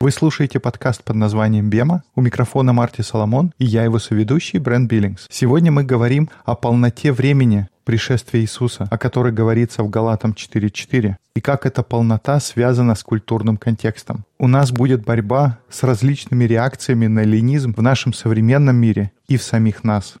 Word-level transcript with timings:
Вы 0.00 0.10
слушаете 0.10 0.60
подкаст 0.60 1.02
под 1.02 1.16
названием 1.16 1.70
«Бема». 1.70 2.04
У 2.14 2.20
микрофона 2.20 2.72
Марти 2.72 3.02
Соломон 3.02 3.52
и 3.58 3.64
я 3.64 3.82
его 3.84 3.98
соведущий 3.98 4.60
Брент 4.60 4.88
Биллингс. 4.88 5.26
Сегодня 5.28 5.72
мы 5.72 5.82
говорим 5.82 6.30
о 6.44 6.54
полноте 6.54 7.10
времени 7.12 7.68
пришествия 7.84 8.42
Иисуса, 8.42 8.86
о 8.90 8.96
которой 8.96 9.32
говорится 9.32 9.82
в 9.82 9.90
Галатам 9.90 10.32
4.4, 10.32 11.16
и 11.34 11.40
как 11.40 11.66
эта 11.66 11.82
полнота 11.82 12.38
связана 12.38 12.94
с 12.94 13.02
культурным 13.02 13.56
контекстом. 13.56 14.24
У 14.38 14.46
нас 14.46 14.70
будет 14.70 15.04
борьба 15.04 15.58
с 15.68 15.82
различными 15.82 16.44
реакциями 16.44 17.08
на 17.08 17.24
ленизм 17.24 17.74
в 17.74 17.82
нашем 17.82 18.12
современном 18.12 18.76
мире 18.76 19.10
и 19.26 19.36
в 19.36 19.42
самих 19.42 19.82
нас. 19.82 20.14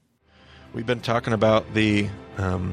We've 0.74 0.86
been 0.86 1.00
talking 1.00 1.34
about 1.34 1.64
the 1.74 2.08
um, 2.38 2.72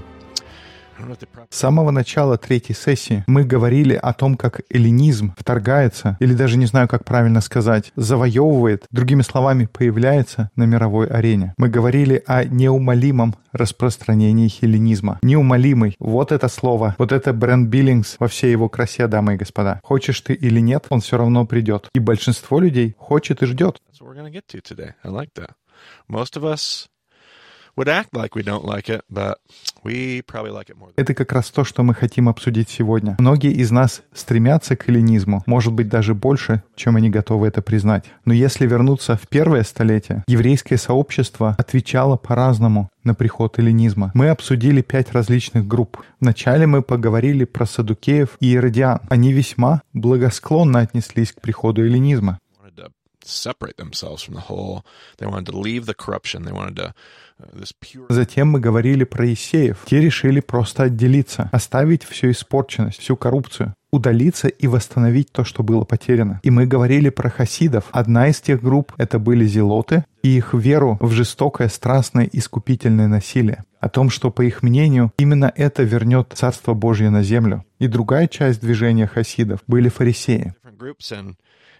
С 1.49 1.57
самого 1.57 1.91
начала 1.91 2.37
третьей 2.37 2.75
сессии 2.75 3.23
мы 3.27 3.43
говорили 3.43 3.93
о 3.93 4.13
том, 4.13 4.35
как 4.35 4.61
эллинизм 4.69 5.33
вторгается, 5.37 6.17
или 6.19 6.33
даже 6.33 6.57
не 6.57 6.65
знаю, 6.65 6.87
как 6.87 7.05
правильно 7.05 7.41
сказать, 7.41 7.91
завоевывает, 7.95 8.85
другими 8.91 9.21
словами, 9.21 9.65
появляется 9.65 10.51
на 10.55 10.63
мировой 10.63 11.07
арене. 11.07 11.53
Мы 11.57 11.69
говорили 11.69 12.23
о 12.25 12.43
неумолимом 12.43 13.35
распространении 13.51 14.47
хелленизма. 14.47 15.19
Неумолимый. 15.21 15.95
Вот 15.99 16.31
это 16.31 16.47
слово. 16.47 16.95
Вот 16.97 17.11
это 17.11 17.33
бренд 17.33 17.69
Биллингс 17.69 18.17
во 18.19 18.27
всей 18.27 18.51
его 18.51 18.69
красе, 18.69 19.07
дамы 19.07 19.35
и 19.35 19.37
господа. 19.37 19.79
Хочешь 19.83 20.21
ты 20.21 20.33
или 20.33 20.59
нет, 20.59 20.85
он 20.89 21.01
все 21.01 21.17
равно 21.17 21.45
придет. 21.45 21.89
И 21.93 21.99
большинство 21.99 22.59
людей 22.59 22.95
хочет 22.97 23.41
и 23.41 23.45
ждет. 23.45 23.81
Most 26.09 26.35
of 26.35 26.43
us 26.43 26.89
would 27.77 27.87
act 27.87 28.13
like 28.13 28.35
we 28.35 28.43
don't 28.43 28.65
like 28.65 28.89
it, 28.89 29.01
but 29.09 29.37
Это 30.95 31.13
как 31.13 31.31
раз 31.31 31.49
то, 31.51 31.63
что 31.63 31.83
мы 31.83 31.93
хотим 31.93 32.29
обсудить 32.29 32.69
сегодня. 32.69 33.15
Многие 33.19 33.51
из 33.51 33.71
нас 33.71 34.01
стремятся 34.13 34.75
к 34.75 34.89
эллинизму, 34.89 35.43
может 35.45 35.73
быть, 35.73 35.89
даже 35.89 36.13
больше, 36.13 36.63
чем 36.75 36.95
они 36.95 37.09
готовы 37.09 37.47
это 37.47 37.61
признать. 37.61 38.05
Но 38.25 38.33
если 38.33 38.67
вернуться 38.67 39.15
в 39.15 39.27
первое 39.27 39.63
столетие, 39.63 40.23
еврейское 40.27 40.77
сообщество 40.77 41.55
отвечало 41.57 42.17
по-разному 42.17 42.89
на 43.03 43.15
приход 43.15 43.57
эллинизма. 43.59 44.11
Мы 44.13 44.29
обсудили 44.29 44.81
пять 44.81 45.11
различных 45.13 45.67
групп. 45.67 45.97
Вначале 46.19 46.67
мы 46.67 46.81
поговорили 46.81 47.45
про 47.45 47.65
садукеев 47.65 48.37
и 48.39 48.53
иродиан. 48.53 48.99
Они 49.09 49.33
весьма 49.33 49.81
благосклонно 49.93 50.79
отнеслись 50.79 51.31
к 51.31 51.41
приходу 51.41 51.83
эллинизма. 51.83 52.39
Затем 58.09 58.49
мы 58.49 58.59
говорили 58.59 59.03
про 59.03 59.31
Исеев. 59.31 59.77
Те 59.85 60.01
решили 60.01 60.39
просто 60.39 60.83
отделиться, 60.83 61.49
оставить 61.51 62.03
всю 62.03 62.31
испорченность, 62.31 62.99
всю 62.99 63.15
коррупцию, 63.15 63.75
удалиться 63.91 64.47
и 64.47 64.67
восстановить 64.67 65.31
то, 65.31 65.43
что 65.43 65.63
было 65.63 65.83
потеряно. 65.83 66.39
И 66.43 66.51
мы 66.51 66.65
говорили 66.65 67.09
про 67.09 67.29
хасидов. 67.29 67.85
Одна 67.91 68.27
из 68.27 68.41
тех 68.41 68.61
групп— 68.61 68.93
это 68.97 69.19
были 69.19 69.45
зелоты 69.45 70.05
и 70.21 70.37
их 70.37 70.53
веру 70.53 70.97
в 70.99 71.11
жестокое, 71.11 71.69
страстное, 71.69 72.29
искупительное 72.31 73.07
насилие. 73.07 73.63
О 73.79 73.87
том, 73.87 74.09
что, 74.09 74.31
по 74.31 74.41
их 74.41 74.61
мнению, 74.61 75.13
именно 75.17 75.51
это 75.55 75.83
вернет 75.83 76.33
Царство 76.35 76.73
Божье 76.73 77.09
на 77.09 77.23
землю. 77.23 77.63
И 77.79 77.87
другая 77.87 78.27
часть 78.27 78.59
движения 78.59 79.07
хасидов 79.07 79.61
были 79.65 79.87
фарисеи. 79.87 80.53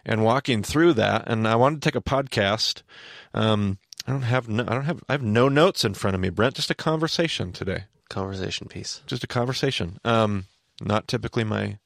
And 0.09 0.23
walking 0.23 0.63
through 0.63 0.93
that. 0.95 1.23
And 1.27 1.47
I 1.47 1.55
wanted 1.55 1.81
to 1.81 1.87
take 1.87 1.95
a 1.95 2.01
podcast. 2.01 2.81
Um, 3.33 3.77
I 4.05 4.11
don't 4.11 4.23
have 4.23 4.49
no, 4.49 4.63
I 4.67 4.73
don't 4.73 4.85
have 4.85 5.03
I 5.07 5.13
have 5.13 5.23
no 5.23 5.47
notes 5.47 5.85
in 5.85 5.93
front 5.93 6.15
of 6.15 6.21
me, 6.21 6.29
Brent. 6.29 6.55
Just 6.55 6.71
a 6.71 6.75
conversation 6.75 7.53
today. 7.53 7.85
conversation 8.09 8.67
piece. 8.67 9.01
Just 9.07 9.23
a 9.23 9.27
conversation. 9.27 9.99
Um, 10.03 10.45
not 10.81 11.07
typically 11.07 11.43
my 11.45 11.77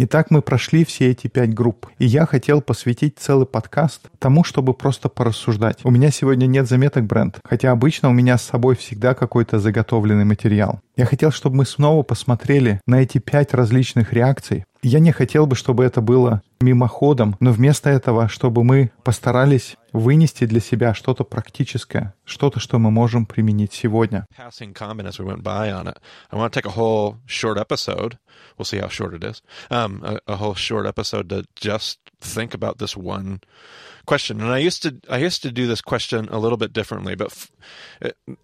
Итак, 0.00 0.30
мы 0.30 0.42
прошли 0.42 0.84
все 0.84 1.10
эти 1.10 1.26
пять 1.26 1.52
групп, 1.52 1.88
и 1.98 2.06
я 2.06 2.24
хотел 2.24 2.62
посвятить 2.62 3.18
целый 3.18 3.46
подкаст 3.46 4.08
тому, 4.20 4.44
чтобы 4.44 4.72
просто 4.72 5.08
порассуждать. 5.08 5.80
У 5.82 5.90
меня 5.90 6.12
сегодня 6.12 6.46
нет 6.46 6.68
заметок, 6.68 7.04
Брент, 7.04 7.40
хотя 7.42 7.72
обычно 7.72 8.08
у 8.08 8.12
меня 8.12 8.38
с 8.38 8.44
собой 8.44 8.76
всегда 8.76 9.14
какой-то 9.14 9.58
заготовленный 9.58 10.24
материал. 10.24 10.80
Я 10.98 11.06
хотел, 11.06 11.30
чтобы 11.30 11.58
мы 11.58 11.64
снова 11.64 12.02
посмотрели 12.02 12.80
на 12.84 13.00
эти 13.00 13.18
пять 13.18 13.54
различных 13.54 14.12
реакций. 14.12 14.64
Я 14.82 14.98
не 14.98 15.12
хотел 15.12 15.46
бы, 15.46 15.54
чтобы 15.54 15.84
это 15.84 16.00
было 16.00 16.42
мимоходом, 16.60 17.36
но 17.38 17.52
вместо 17.52 17.88
этого, 17.88 18.28
чтобы 18.28 18.64
мы 18.64 18.90
постарались 19.04 19.76
вынести 19.92 20.44
для 20.44 20.58
себя 20.58 20.94
что-то 20.94 21.22
практическое, 21.22 22.14
что-то, 22.24 22.58
что 22.58 22.80
мы 22.80 22.90
можем 22.90 23.26
применить 23.26 23.72
сегодня. 23.72 24.26
Think 32.20 32.54
about 32.54 32.78
this 32.78 32.96
one 32.96 33.40
question. 34.08 34.40
And 34.40 34.50
I 34.50 34.58
used 34.58 34.82
to 34.82 34.90
I 35.08 35.18
used 35.28 35.42
to 35.42 35.50
do 35.50 35.66
this 35.66 35.82
question 35.82 36.28
a 36.30 36.38
little 36.38 36.56
bit 36.56 36.72
differently, 36.72 37.14
but 37.14 37.30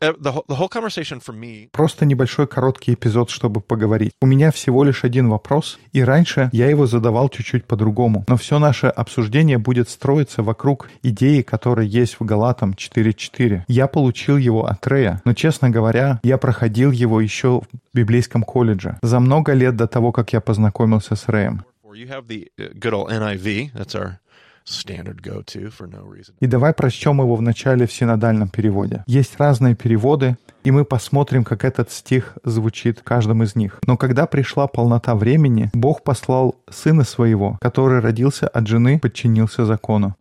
the 0.01 0.33
the 0.49 0.57
whole 0.59 0.69
conversation 0.69 1.21
for 1.21 1.33
me 1.33 1.69
Просто 1.73 2.05
небольшой 2.05 2.47
короткий 2.47 2.95
эпизод, 2.95 3.31
чтобы 3.31 3.61
поговорить. 3.61 4.13
У 4.21 4.27
меня 4.27 4.51
всего 4.51 4.85
лишь 4.85 5.05
один 5.05 5.29
вопрос, 5.29 5.79
и 5.93 6.03
раньше 6.03 6.51
я 6.53 6.69
его 6.69 6.87
задавал 6.87 7.29
чуть-чуть 7.29 7.65
по-другому. 7.65 8.25
Но 8.29 8.37
все 8.37 8.59
наше 8.59 8.87
обсуждение 8.87 9.59
будет 9.59 9.89
строиться 9.89 10.43
вокруг 10.43 10.91
идеи, 11.03 11.43
которая 11.43 11.87
есть 11.87 12.21
в 12.21 12.25
Галатам 12.25 12.73
4.4. 12.73 13.63
Я 13.69 13.87
получил 13.87 14.37
его 14.37 14.67
от 14.67 14.87
Рея, 14.87 15.23
но, 15.25 15.35
честно 15.35 15.71
говоря, 15.71 16.21
я 16.23 16.39
проходил 16.39 16.91
его 16.91 17.21
еще 17.21 17.61
в 17.61 17.67
библейском 17.95 18.43
колледже. 18.43 18.99
За 19.03 19.21
много 19.21 19.55
лет 19.55 19.77
до 19.77 19.87
того, 19.87 20.13
как 20.13 20.33
я 20.33 20.41
познакомился 20.41 21.17
с 21.17 21.29
Рэем. 21.29 21.65
Or 21.95 21.97
you 21.97 22.09
have 22.09 22.27
the 22.27 22.51
good 22.79 22.93
old 22.93 23.09
NIV. 23.11 23.73
That's 23.73 23.95
our 23.95 24.21
standard 24.65 25.23
go-to 25.23 25.71
for 25.71 25.87
no 25.87 26.03
reason. 26.03 26.35
И 26.41 26.47
давай 26.47 26.73
прочтем 26.73 27.21
его 27.21 27.37
в 27.37 27.43
начале 27.43 27.87
в 27.87 27.93
синодальном 27.93 28.49
переводе. 28.49 29.05
Есть 29.07 29.37
разные 29.39 29.77
переводы, 29.77 30.37
и 30.65 30.71
мы 30.71 30.85
посмотрим, 30.85 31.45
как 31.45 31.65
этот 31.65 31.91
стих 31.91 32.37
звучит 32.45 33.01
в 33.01 33.03
каждом 33.05 33.43
из 33.43 33.55
них. 33.55 33.79
Но 33.87 33.97
когда 33.97 34.27
пришла 34.27 34.67
полнота 34.67 35.15
времени, 35.15 35.71
Бог 35.73 36.03
послал 36.03 36.57
Сына 36.69 37.05
Своего, 37.05 37.59
который 37.61 38.01
родился 38.01 38.49
от 38.49 38.67
жены, 38.67 38.99
подчинился 38.99 39.65
закону. 39.65 40.17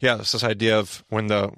Yeah, 0.00 0.20
it's 0.20 0.30
this 0.30 0.44
idea 0.44 0.78
of 0.78 1.02
when 1.08 1.26
the 1.26 1.50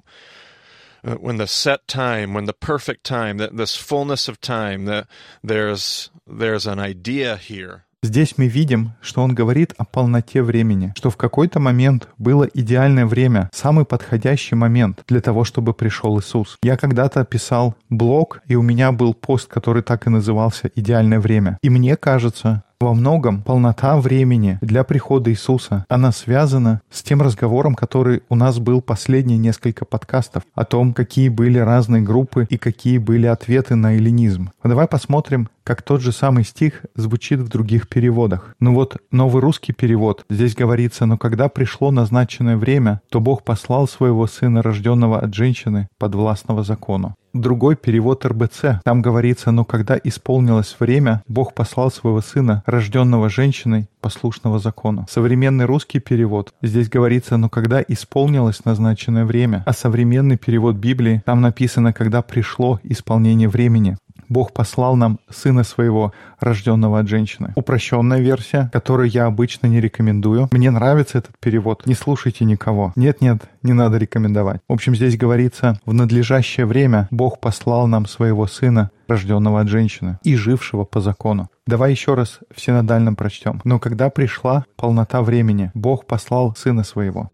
uh, 1.03 1.15
when 1.17 1.37
the 1.37 1.45
set 1.45 1.87
time, 1.87 2.33
when 2.33 2.45
the 2.45 2.53
perfect 2.53 3.03
time, 3.03 3.37
that 3.37 3.55
this 3.55 3.75
fullness 3.75 4.27
of 4.27 4.41
time, 4.41 4.85
that 4.85 5.05
there's 5.43 6.09
there's 6.25 6.65
an 6.65 6.79
idea 6.79 7.37
here 7.37 7.85
Здесь 8.03 8.33
мы 8.37 8.47
видим, 8.47 8.93
что 8.99 9.21
он 9.21 9.35
говорит 9.35 9.75
о 9.77 9.85
полноте 9.85 10.41
времени, 10.41 10.91
что 10.97 11.11
в 11.11 11.17
какой-то 11.17 11.59
момент 11.59 12.07
было 12.17 12.45
идеальное 12.45 13.05
время, 13.05 13.51
самый 13.53 13.85
подходящий 13.85 14.55
момент 14.55 15.03
для 15.07 15.21
того, 15.21 15.43
чтобы 15.43 15.75
пришел 15.75 16.19
Иисус. 16.19 16.57
Я 16.63 16.77
когда-то 16.77 17.23
писал 17.25 17.75
блог, 17.91 18.41
и 18.47 18.55
у 18.55 18.63
меня 18.63 18.91
был 18.91 19.13
пост, 19.13 19.47
который 19.47 19.83
так 19.83 20.07
и 20.07 20.09
назывался 20.09 20.71
«Идеальное 20.73 21.19
время». 21.19 21.59
И 21.61 21.69
мне 21.69 21.95
кажется, 21.95 22.63
во 22.79 22.95
многом 22.95 23.43
полнота 23.43 23.97
времени 23.97 24.57
для 24.61 24.83
прихода 24.83 25.29
Иисуса, 25.29 25.85
она 25.87 26.11
связана 26.11 26.81
с 26.89 27.03
тем 27.03 27.21
разговором, 27.21 27.75
который 27.75 28.23
у 28.29 28.35
нас 28.35 28.57
был 28.57 28.81
последние 28.81 29.37
несколько 29.37 29.85
подкастов, 29.85 30.41
о 30.55 30.65
том, 30.65 30.93
какие 30.95 31.29
были 31.29 31.59
разные 31.59 32.01
группы 32.01 32.47
и 32.49 32.57
какие 32.57 32.97
были 32.97 33.27
ответы 33.27 33.75
на 33.75 33.93
эллинизм. 33.93 34.51
Давай 34.63 34.87
посмотрим, 34.87 35.49
как 35.71 35.83
тот 35.83 36.01
же 36.01 36.11
самый 36.11 36.43
стих 36.43 36.81
звучит 36.95 37.39
в 37.39 37.47
других 37.47 37.87
переводах. 37.87 38.55
Ну 38.59 38.73
вот, 38.73 38.97
новый 39.09 39.41
русский 39.41 39.71
перевод. 39.71 40.25
Здесь 40.29 40.53
говорится, 40.53 41.05
но 41.05 41.17
когда 41.17 41.47
пришло 41.47 41.91
назначенное 41.91 42.57
время, 42.57 42.99
то 43.07 43.21
Бог 43.21 43.45
послал 43.45 43.87
своего 43.87 44.27
Сына, 44.27 44.61
рожденного 44.61 45.21
от 45.21 45.33
женщины, 45.33 45.87
подвластного 45.97 46.63
закону. 46.63 47.15
Другой 47.33 47.77
перевод 47.77 48.25
РБЦ. 48.25 48.81
Там 48.83 49.01
говорится, 49.01 49.51
но 49.51 49.63
когда 49.63 49.97
исполнилось 50.03 50.75
время, 50.77 51.23
Бог 51.29 51.53
послал 51.53 51.89
своего 51.89 52.19
Сына, 52.19 52.61
рожденного 52.65 53.29
женщиной, 53.29 53.87
послушного 54.01 54.59
закону. 54.59 55.05
Современный 55.09 55.63
русский 55.63 55.99
перевод. 55.99 56.53
Здесь 56.61 56.89
говорится, 56.89 57.37
но 57.37 57.47
когда 57.47 57.81
исполнилось 57.81 58.65
назначенное 58.65 59.23
время. 59.23 59.63
А 59.65 59.71
современный 59.71 60.37
перевод 60.37 60.75
Библии, 60.75 61.23
там 61.25 61.39
написано, 61.39 61.93
когда 61.93 62.21
пришло 62.21 62.81
исполнение 62.83 63.47
времени. 63.47 63.95
Бог 64.31 64.53
послал 64.53 64.95
нам 64.95 65.19
Сына 65.29 65.65
Своего, 65.65 66.13
рожденного 66.39 66.99
от 66.99 67.09
женщины. 67.09 67.51
Упрощенная 67.57 68.21
версия, 68.21 68.69
которую 68.71 69.09
я 69.09 69.25
обычно 69.25 69.67
не 69.67 69.81
рекомендую. 69.81 70.47
Мне 70.51 70.71
нравится 70.71 71.17
этот 71.17 71.37
перевод. 71.37 71.85
Не 71.85 71.95
слушайте 71.95 72.45
никого. 72.45 72.93
Нет-нет, 72.95 73.41
не 73.61 73.73
надо 73.73 73.97
рекомендовать. 73.97 74.61
В 74.69 74.73
общем, 74.73 74.95
здесь 74.95 75.17
говорится, 75.17 75.77
в 75.85 75.93
надлежащее 75.93 76.65
время 76.65 77.09
Бог 77.11 77.41
послал 77.41 77.87
нам 77.87 78.05
Своего 78.05 78.47
Сына, 78.47 78.89
рожденного 79.09 79.59
от 79.59 79.67
женщины 79.67 80.17
и 80.23 80.37
жившего 80.37 80.85
по 80.85 81.01
закону. 81.01 81.49
Давай 81.67 81.91
еще 81.91 82.13
раз 82.13 82.39
в 82.55 82.61
синодальном 82.61 83.17
прочтем. 83.17 83.59
Но 83.65 83.79
когда 83.79 84.09
пришла 84.09 84.63
полнота 84.77 85.23
времени, 85.23 85.71
Бог 85.73 86.05
послал 86.05 86.55
Сына 86.55 86.85
Своего. 86.85 87.29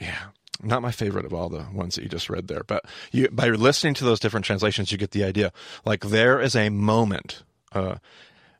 Yeah. 0.00 0.37
Not 0.62 0.82
my 0.82 0.90
favorite 0.90 1.24
of 1.24 1.32
all 1.32 1.48
the 1.48 1.66
ones 1.72 1.94
that 1.94 2.02
you 2.02 2.08
just 2.08 2.28
read 2.28 2.48
there, 2.48 2.64
but 2.64 2.84
you, 3.12 3.28
by 3.30 3.48
listening 3.48 3.94
to 3.94 4.04
those 4.04 4.18
different 4.18 4.44
translations, 4.44 4.90
you 4.90 4.98
get 4.98 5.12
the 5.12 5.24
idea. 5.24 5.52
Like 5.84 6.00
there 6.06 6.40
is 6.40 6.56
a 6.56 6.68
moment, 6.68 7.42
uh, 7.72 7.96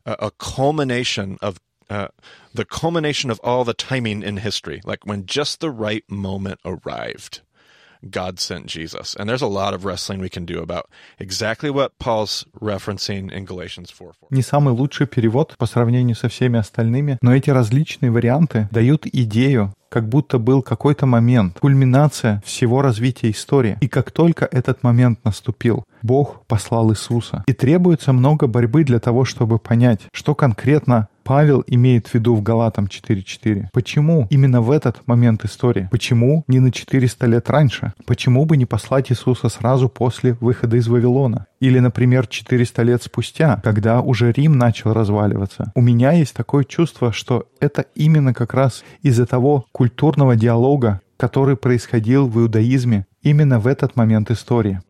a, 0.06 0.30
culmination 0.30 1.38
of 1.42 1.58
uh, 1.90 2.08
the 2.54 2.64
culmination 2.64 3.30
of 3.30 3.40
all 3.42 3.64
the 3.64 3.74
timing 3.74 4.22
in 4.22 4.36
history, 4.36 4.80
like 4.84 5.04
when 5.04 5.26
just 5.26 5.60
the 5.60 5.70
right 5.70 6.04
moment 6.08 6.60
arrived. 6.64 7.40
God 8.02 8.38
sent 8.38 8.66
Jesus. 8.66 9.14
And 9.16 9.28
there's 9.28 9.42
a 9.42 9.46
lot 9.46 9.74
of 9.74 9.84
wrestling 9.84 10.20
we 10.20 10.28
can 10.28 10.44
do 10.44 10.60
about 10.60 10.86
exactly 11.18 11.70
what 11.70 11.98
Paul's 11.98 12.46
referencing 12.60 13.30
in 13.30 13.44
Galatians 13.44 13.90
4. 13.90 14.08
4. 14.08 14.28
Не 14.30 14.42
самый 14.42 14.72
лучший 14.74 15.06
перевод 15.06 15.54
по 15.58 15.66
сравнению 15.66 16.16
со 16.16 16.28
всеми 16.28 16.58
остальными, 16.58 17.18
но 17.22 17.34
эти 17.34 17.50
различные 17.50 18.10
варианты 18.10 18.68
дают 18.70 19.06
идею, 19.06 19.72
как 19.88 20.08
будто 20.08 20.38
был 20.38 20.62
какой-то 20.62 21.06
момент, 21.06 21.58
кульминация 21.60 22.42
всего 22.44 22.82
развития 22.82 23.30
истории. 23.30 23.78
И 23.80 23.88
как 23.88 24.10
только 24.10 24.44
этот 24.44 24.82
момент 24.82 25.24
наступил, 25.24 25.84
Бог 26.02 26.44
послал 26.46 26.92
Иисуса. 26.92 27.42
И 27.46 27.52
требуется 27.52 28.12
много 28.12 28.46
борьбы 28.46 28.84
для 28.84 29.00
того, 29.00 29.24
чтобы 29.24 29.58
понять, 29.58 30.00
что 30.12 30.34
конкретно 30.34 31.08
Павел 31.28 31.62
имеет 31.66 32.06
в 32.06 32.14
виду 32.14 32.34
в 32.34 32.42
Галатам 32.42 32.86
4.4. 32.86 33.66
Почему 33.74 34.26
именно 34.30 34.62
в 34.62 34.70
этот 34.70 35.06
момент 35.06 35.44
истории? 35.44 35.86
Почему 35.90 36.42
не 36.48 36.58
на 36.58 36.72
400 36.72 37.26
лет 37.26 37.50
раньше? 37.50 37.92
Почему 38.06 38.46
бы 38.46 38.56
не 38.56 38.64
послать 38.64 39.12
Иисуса 39.12 39.50
сразу 39.50 39.90
после 39.90 40.38
выхода 40.40 40.78
из 40.78 40.88
Вавилона? 40.88 41.44
Или, 41.60 41.80
например, 41.80 42.28
400 42.28 42.82
лет 42.82 43.02
спустя, 43.02 43.60
когда 43.62 44.00
уже 44.00 44.32
Рим 44.32 44.56
начал 44.56 44.94
разваливаться. 44.94 45.70
У 45.74 45.82
меня 45.82 46.12
есть 46.12 46.34
такое 46.34 46.64
чувство, 46.64 47.12
что 47.12 47.46
это 47.60 47.84
именно 47.94 48.32
как 48.32 48.54
раз 48.54 48.82
из-за 49.02 49.26
того 49.26 49.66
культурного 49.70 50.34
диалога, 50.34 51.02
который 51.18 51.58
происходил 51.58 52.26
в 52.26 52.40
иудаизме 52.40 53.06
именно 53.20 53.60
в 53.60 53.66
этот 53.66 53.96
момент 53.96 54.30
истории. 54.30 54.80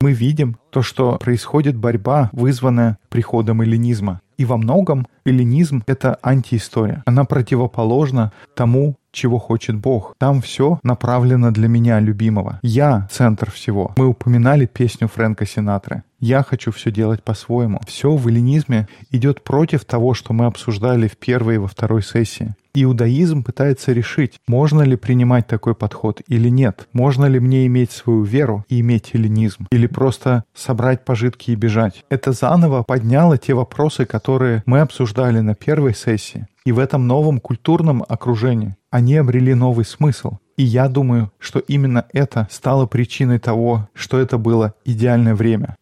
Мы 0.00 0.12
видим 0.12 0.58
то, 0.70 0.82
что 0.82 1.16
происходит 1.16 1.74
борьба, 1.76 2.30
вызванная 2.32 2.98
приходом 3.08 3.62
эллинизма. 3.62 4.20
И 4.36 4.44
во 4.44 4.56
многом 4.56 5.06
эллинизм— 5.26 5.82
это 5.86 6.18
антиистория. 6.22 7.02
Она 7.06 7.24
противоположна 7.24 8.32
тому, 8.54 8.96
чего 9.12 9.38
хочет 9.38 9.76
Бог. 9.76 10.14
Там 10.18 10.42
все 10.42 10.78
направлено 10.82 11.50
для 11.50 11.68
меня, 11.68 12.00
любимого. 12.00 12.60
Я— 12.62 13.08
центр 13.10 13.50
всего. 13.50 13.92
Мы 13.96 14.06
упоминали 14.06 14.66
песню 14.66 15.08
Фрэнка 15.08 15.46
Синатры. 15.46 16.02
Я 16.20 16.42
хочу 16.42 16.70
все 16.72 16.90
делать 16.90 17.22
по-своему. 17.22 17.80
Все 17.86 18.14
в 18.14 18.26
эллинизме 18.28 18.88
идет 19.10 19.42
против 19.42 19.84
того, 19.84 20.14
что 20.14 20.32
мы 20.32 20.46
обсуждали 20.46 21.08
в 21.08 21.16
первой 21.16 21.56
и 21.56 21.58
во 21.58 21.66
второй 21.66 22.02
сессии. 22.02 22.54
Иудаизм 22.78 23.42
пытается 23.42 23.92
решить, 23.92 24.38
можно 24.46 24.82
ли 24.82 24.96
принимать 24.96 25.46
такой 25.46 25.74
подход 25.74 26.20
или 26.28 26.50
нет. 26.50 26.88
Можно 26.92 27.24
ли 27.24 27.40
мне 27.40 27.66
иметь 27.66 27.90
свою 27.90 28.22
веру 28.22 28.66
и 28.68 28.80
иметь 28.80 29.14
эллинизм? 29.14 29.66
Или 29.70 29.86
просто 29.86 30.44
собрать 30.54 31.02
пожитки 31.02 31.52
и 31.52 31.54
бежать? 31.54 32.04
Это 32.10 32.32
заново 32.32 32.82
подняло 32.82 33.38
те 33.38 33.54
вопросы, 33.54 34.04
которые 34.04 34.62
мы 34.66 34.80
обсуждали 34.80 35.15
на 35.16 35.54
первой 35.54 35.94
сессии. 35.94 36.46
И 36.64 36.72
в 36.72 36.78
этом 36.78 37.06
новом 37.06 37.40
культурном 37.40 38.04
окружении 38.08 38.76
они 38.90 39.16
обрели 39.16 39.54
новый 39.54 39.84
смысл. 39.84 40.38
И 40.56 40.62
я 40.62 40.88
думаю, 40.88 41.32
что 41.38 41.58
именно 41.58 42.06
это 42.12 42.46
стало 42.50 42.86
причиной 42.86 43.38
того, 43.38 43.88
что 43.94 44.18
это 44.18 44.38
было 44.38 44.74
идеальное 44.84 45.34
время. 45.34 45.76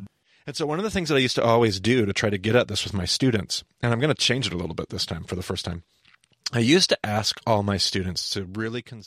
And 0.46 0.54
so, 0.54 0.66
one 0.66 0.78
of 0.78 0.84
the 0.84 0.90
things 0.90 1.08
that 1.08 1.16
I 1.16 1.20
used 1.20 1.36
to 1.36 1.42
always 1.42 1.80
do 1.80 2.04
to 2.04 2.12
try 2.12 2.28
to 2.28 2.36
get 2.36 2.54
at 2.54 2.68
this 2.68 2.84
with 2.84 2.92
my 2.92 3.06
students, 3.06 3.64
and 3.80 3.92
I'm 3.92 3.98
going 3.98 4.14
to 4.14 4.20
change 4.20 4.46
it 4.46 4.52
a 4.52 4.58
little 4.58 4.74
bit 4.74 4.90
this 4.90 5.06
time 5.06 5.24
for 5.24 5.36
the 5.36 5.42
first 5.42 5.64
time, 5.64 5.84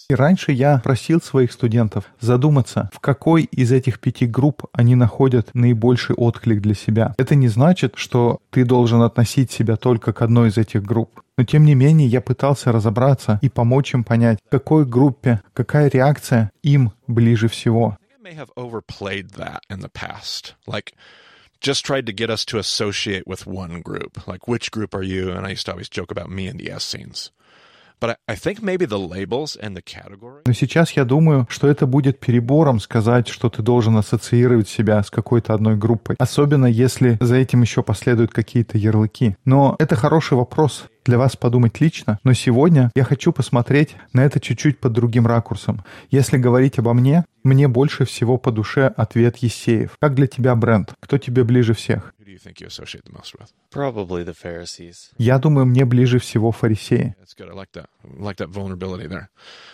И 0.09 0.15
раньше 0.15 0.51
я 0.51 0.79
просил 0.79 1.21
своих 1.21 1.51
студентов 1.51 2.05
задуматься, 2.19 2.89
в 2.93 2.99
какой 2.99 3.43
из 3.43 3.71
этих 3.71 3.99
пяти 3.99 4.25
групп 4.25 4.65
они 4.73 4.95
находят 4.95 5.53
наибольший 5.53 6.15
отклик 6.15 6.61
для 6.61 6.73
себя. 6.73 7.15
Это 7.17 7.35
не 7.35 7.47
значит, 7.47 7.93
что 7.95 8.39
ты 8.49 8.65
должен 8.65 9.01
относить 9.01 9.51
себя 9.51 9.77
только 9.77 10.11
к 10.11 10.21
одной 10.21 10.49
из 10.49 10.57
этих 10.57 10.83
групп. 10.83 11.21
Но 11.37 11.45
тем 11.45 11.65
не 11.65 11.75
менее 11.75 12.07
я 12.07 12.19
пытался 12.19 12.71
разобраться 12.71 13.39
и 13.41 13.49
помочь 13.49 13.93
им 13.93 14.03
понять, 14.03 14.39
к 14.47 14.51
какой 14.51 14.85
группе, 14.85 15.41
какая 15.53 15.89
реакция 15.89 16.51
им 16.63 16.91
ближе 17.07 17.47
всего. 17.47 17.97
Just 21.59 21.85
tried 21.85 22.05
to 22.05 22.13
get 22.13 22.29
us 22.29 22.45
to 22.45 22.59
associate 22.59 23.25
with 23.25 23.47
one 23.47 23.81
group. 23.81 24.27
Like, 24.27 24.47
which 24.47 24.69
group 24.69 24.93
are 24.93 25.01
you? 25.01 25.31
And 25.31 25.43
I 25.43 25.49
used 25.49 25.65
to 25.65 25.71
always 25.71 25.89
joke 25.89 26.11
about 26.11 26.29
me 26.29 26.45
and 26.45 26.59
the 26.59 26.69
S 26.69 26.93
Но 30.45 30.53
сейчас 30.53 30.91
я 30.91 31.05
думаю, 31.05 31.47
что 31.49 31.67
это 31.67 31.87
будет 31.87 32.19
перебором 32.19 32.79
сказать, 32.79 33.27
что 33.27 33.49
ты 33.49 33.61
должен 33.61 33.97
ассоциировать 33.97 34.69
себя 34.69 35.01
с 35.01 35.09
какой-то 35.09 35.53
одной 35.53 35.75
группой. 35.75 36.15
Особенно 36.19 36.65
если 36.65 37.17
за 37.19 37.37
этим 37.37 37.61
еще 37.61 37.83
последуют 37.83 38.31
какие-то 38.31 38.77
ярлыки. 38.77 39.35
Но 39.45 39.75
это 39.79 39.95
хороший 39.95 40.37
вопрос 40.37 40.85
для 41.07 41.17
вас 41.17 41.35
подумать 41.37 41.79
лично, 41.79 42.19
но 42.23 42.33
сегодня 42.33 42.91
я 42.93 43.03
хочу 43.03 43.31
посмотреть 43.31 43.95
на 44.13 44.25
это 44.25 44.39
чуть-чуть 44.39 44.79
под 44.79 44.91
другим 44.91 45.25
ракурсом. 45.25 45.83
Если 46.11 46.37
говорить 46.37 46.77
обо 46.79 46.93
мне, 46.93 47.23
мне 47.47 47.67
больше 47.67 48.05
всего 48.05 48.37
по 48.37 48.51
душе 48.51 48.87
ответ 48.95 49.37
Есеев. 49.37 49.97
Как 49.99 50.13
для 50.13 50.27
тебя, 50.27 50.53
Брент? 50.55 50.93
Кто 50.99 51.17
тебе 51.17 51.43
ближе 51.43 51.73
всех? 51.73 52.13
Я 55.17 55.39
думаю, 55.39 55.65
мне 55.65 55.85
ближе 55.85 56.19
всего 56.19 56.51
фарисеи. 56.51 57.15
That's 57.19 57.35
good. 57.35 57.49
I 57.49 57.53
like 57.53 57.71
that. 57.73 57.87
I 58.03 58.21
like 58.21 58.37
that 58.37 58.49
vulnerability 58.49 59.07
there. 59.07 59.29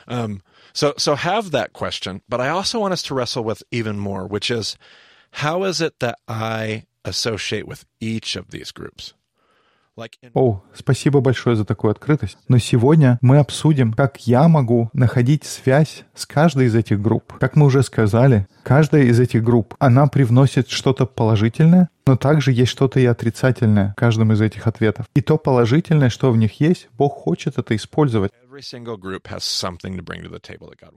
Um, 0.08 0.42
so, 0.74 0.94
so 0.98 1.16
have 1.16 1.52
that 1.52 1.74
question, 1.74 2.22
but 2.30 2.40
I 2.40 2.50
also 2.50 2.80
want 2.80 2.94
us 2.94 3.04
to 3.04 3.16
wrestle 3.16 3.44
with 3.44 3.64
even 3.72 3.98
more, 3.98 4.28
which 4.28 4.52
is, 4.52 4.78
how 5.31 5.64
is 5.64 5.81
it 5.81 6.00
that 6.00 6.19
I 6.28 6.86
associate 7.04 7.68
with 7.68 7.86
each 8.00 8.36
of 8.36 8.52
these 8.52 8.72
groups? 8.72 9.14
Like, 9.95 10.13
in, 10.24 10.31
О, 10.34 10.63
спасибо 10.74 11.19
большое 11.22 11.56
за 11.56 11.66
такую 11.66 11.92
открытость. 11.92 12.40
Но 12.48 12.57
сегодня 12.57 13.19
мы 13.22 13.38
обсудим, 13.38 13.94
как 13.94 14.25
я 14.25 14.48
могу 14.48 14.90
находить 14.92 15.44
связь 15.44 16.04
с 16.16 16.25
каждой 16.25 16.66
из 16.66 16.74
этих 16.74 17.00
групп. 17.00 17.34
Как 17.40 17.56
мы 17.56 17.68
уже 17.68 17.84
сказали, 17.84 18.48
каждая 18.63 19.04
из 19.04 19.19
этих 19.19 19.44
групп, 19.44 19.75
она 19.78 20.07
привносит 20.07 20.68
что-то 20.69 21.06
положительное, 21.06 21.90
но 22.07 22.18
также 22.18 22.51
есть 22.51 22.72
что-то 22.72 23.00
и 23.00 23.06
отрицательное 23.06 23.92
в 23.92 23.95
каждом 23.95 24.34
из 24.34 24.42
этих 24.42 24.66
ответов. 24.66 25.06
И 25.13 25.22
то 25.22 25.38
положительное, 25.38 26.10
что 26.10 26.31
в 26.31 26.38
них 26.38 26.60
есть, 26.60 26.90
Бог 26.98 27.13
хочет 27.13 27.60
это 27.60 27.75
использовать. 27.75 28.31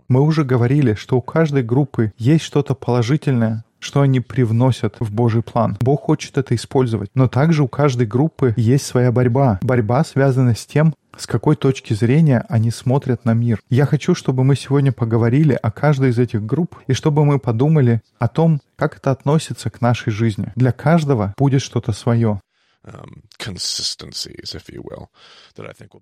Мы 0.08 0.20
уже 0.20 0.44
говорили, 0.44 0.94
что 0.94 1.16
у 1.18 1.22
каждой 1.22 1.62
группы 1.62 2.12
есть 2.16 2.44
что-то 2.44 2.74
положительное, 2.74 3.65
что 3.78 4.00
они 4.00 4.20
привносят 4.20 4.96
в 5.00 5.12
Божий 5.12 5.42
план. 5.42 5.76
Бог 5.80 6.02
хочет 6.02 6.38
это 6.38 6.54
использовать. 6.54 7.10
Но 7.14 7.28
также 7.28 7.62
у 7.62 7.68
каждой 7.68 8.06
группы 8.06 8.54
есть 8.56 8.86
своя 8.86 9.12
борьба. 9.12 9.58
Борьба 9.62 10.04
связана 10.04 10.54
с 10.54 10.66
тем, 10.66 10.94
с 11.16 11.26
какой 11.26 11.56
точки 11.56 11.94
зрения 11.94 12.44
они 12.48 12.70
смотрят 12.70 13.24
на 13.24 13.34
мир. 13.34 13.60
Я 13.70 13.86
хочу, 13.86 14.14
чтобы 14.14 14.44
мы 14.44 14.56
сегодня 14.56 14.92
поговорили 14.92 15.58
о 15.60 15.70
каждой 15.70 16.10
из 16.10 16.18
этих 16.18 16.44
групп 16.44 16.76
и 16.86 16.92
чтобы 16.92 17.24
мы 17.24 17.38
подумали 17.38 18.02
о 18.18 18.28
том, 18.28 18.60
как 18.76 18.96
это 18.96 19.10
относится 19.10 19.70
к 19.70 19.80
нашей 19.80 20.10
жизни. 20.12 20.52
Для 20.56 20.72
каждого 20.72 21.34
будет 21.38 21.62
что-то 21.62 21.92
свое. 21.92 22.40
Will 24.82 25.08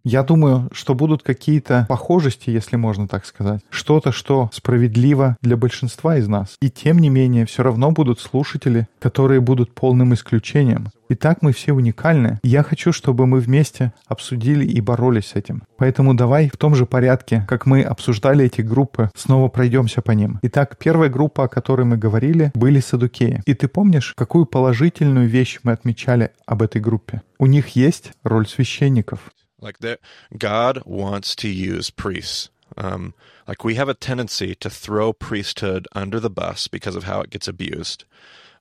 Я 0.04 0.22
думаю, 0.22 0.68
что 0.72 0.94
будут 0.94 1.22
какие-то 1.22 1.86
похожести, 1.88 2.50
если 2.50 2.76
можно 2.76 3.08
так 3.08 3.24
сказать. 3.26 3.62
Что-то, 3.70 4.12
что 4.12 4.50
справедливо 4.52 5.36
для 5.40 5.56
большинства 5.56 6.16
из 6.18 6.28
нас. 6.28 6.56
И 6.60 6.70
тем 6.70 6.98
не 6.98 7.08
менее, 7.08 7.46
все 7.46 7.62
равно 7.62 7.90
будут 7.90 8.20
слушатели, 8.20 8.86
которые 8.98 9.40
будут 9.40 9.74
полным 9.74 10.14
исключением. 10.14 10.88
Итак, 11.16 11.42
мы 11.42 11.52
все 11.52 11.73
уникальны. 11.73 12.40
Я 12.42 12.64
хочу, 12.64 12.92
чтобы 12.92 13.28
мы 13.28 13.38
вместе 13.38 13.92
обсудили 14.06 14.66
и 14.66 14.80
боролись 14.80 15.28
с 15.28 15.37
этим. 15.37 15.62
Поэтому 15.76 16.12
давай 16.14 16.49
в 16.49 16.56
том 16.56 16.75
же 16.75 16.87
порядке, 16.87 17.47
как 17.49 17.66
мы 17.66 17.83
обсуждали 17.83 18.47
эти 18.47 18.62
группы, 18.62 19.12
снова 19.14 19.47
пройдемся 19.47 20.02
по 20.02 20.11
ним. 20.11 20.40
Итак, 20.42 20.76
первая 20.76 21.09
группа, 21.09 21.44
о 21.44 21.49
которой 21.49 21.87
мы 21.87 21.97
говорили, 21.97 22.50
были 22.54 22.80
садукеи. 22.80 23.42
И 23.47 23.54
ты 23.54 23.68
помнишь, 23.68 24.12
какую 24.16 24.47
положительную 24.47 25.28
вещь 25.28 25.61
мы 25.62 25.71
отмечали 25.71 26.33
об 26.47 26.62
этой 26.62 26.80
группе? 26.80 27.23
У 27.38 27.47
них 27.47 27.68
есть 27.76 28.11
роль 28.25 28.49
священников. 28.49 29.30
like 29.61 29.78
that 29.78 29.99
God 30.37 30.83
wants 30.85 31.35
to 31.37 31.49
use 31.49 31.88
priests. 31.90 32.50
Um, 32.76 33.14
like 33.49 33.64
we 33.64 33.76
have 33.76 33.88
a 33.88 33.94
tendency 33.94 34.54
to 34.56 34.68
throw 34.68 35.12
priesthood 35.12 35.87
under 35.92 36.18
the 36.18 36.28
bus 36.28 36.68
because 36.68 36.97
of 36.97 37.04
how 37.04 37.21
it 37.21 37.30
gets 37.30 37.49
abused. 37.49 38.04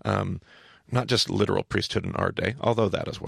Um, 0.06 0.40
not 0.92 1.08
just 1.08 1.30
literal 1.30 1.64
priesthood 1.64 2.06
in 2.06 2.16
our 2.16 2.32
day, 2.32 2.56
although 2.60 2.90
that 2.90 3.08
as. 3.08 3.20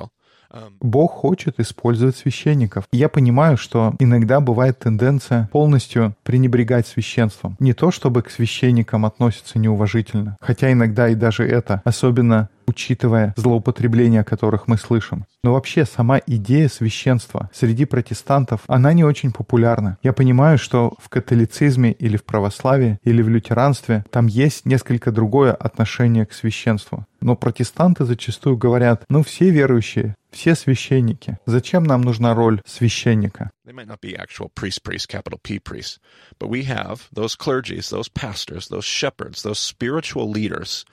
Um, 0.51 0.77
Бог 0.79 1.11
хочет 1.11 1.59
использовать 1.59 2.15
священников. 2.15 2.85
Я 2.91 3.09
понимаю, 3.09 3.57
что 3.57 3.93
иногда 3.99 4.39
бывает 4.39 4.79
тенденция 4.79 5.49
полностью 5.51 6.15
пренебрегать 6.23 6.87
священством. 6.87 7.57
Не 7.59 7.73
то, 7.73 7.91
чтобы 7.91 8.21
к 8.21 8.29
священникам 8.29 9.05
относятся 9.05 9.59
неуважительно, 9.59 10.37
хотя 10.39 10.71
иногда 10.71 11.09
и 11.09 11.15
даже 11.15 11.45
это, 11.47 11.81
особенно 11.83 12.49
учитывая 12.67 13.33
злоупотребления, 13.37 14.21
о 14.21 14.23
которых 14.23 14.67
мы 14.67 14.77
слышим. 14.77 15.25
Но 15.43 15.53
вообще 15.53 15.85
сама 15.85 16.19
идея 16.25 16.69
священства 16.69 17.49
среди 17.53 17.85
протестантов, 17.85 18.61
она 18.67 18.93
не 18.93 19.03
очень 19.03 19.31
популярна. 19.31 19.97
Я 20.03 20.13
понимаю, 20.13 20.57
что 20.57 20.95
в 20.99 21.09
католицизме 21.09 21.91
или 21.91 22.17
в 22.17 22.23
православии 22.23 22.99
или 23.03 23.21
в 23.21 23.29
лютеранстве 23.29 24.05
там 24.11 24.27
есть 24.27 24.65
несколько 24.65 25.11
другое 25.11 25.53
отношение 25.53 26.25
к 26.25 26.33
священству. 26.33 27.05
Но 27.21 27.35
протестанты 27.35 28.05
зачастую 28.05 28.57
говорят, 28.57 29.03
ну 29.09 29.23
все 29.23 29.49
верующие, 29.49 30.15
все 30.31 30.53
священники. 30.53 31.37
Зачем 31.45 31.83
нам 31.83 32.01
нужна 32.01 32.33
роль 32.33 32.61
священника? 32.65 33.51
They 33.65 33.73
might 33.73 33.87
not 33.87 33.99
be 34.01 34.15
actual 34.15 34.51
priest, 34.53 34.83
priest, 34.83 35.07
capital 35.07 35.39
P 35.41 35.59
priests, 35.59 35.99
but 36.39 36.49
we 36.49 36.65
have 36.65 37.07
those 37.11 37.35
clergies, 37.35 37.89
those 37.89 38.09
pastors, 38.09 38.67
those 38.67 38.85
shepherds, 38.85 39.43
those 39.43 39.59
spiritual 39.59 40.29
leaders. 40.29 40.85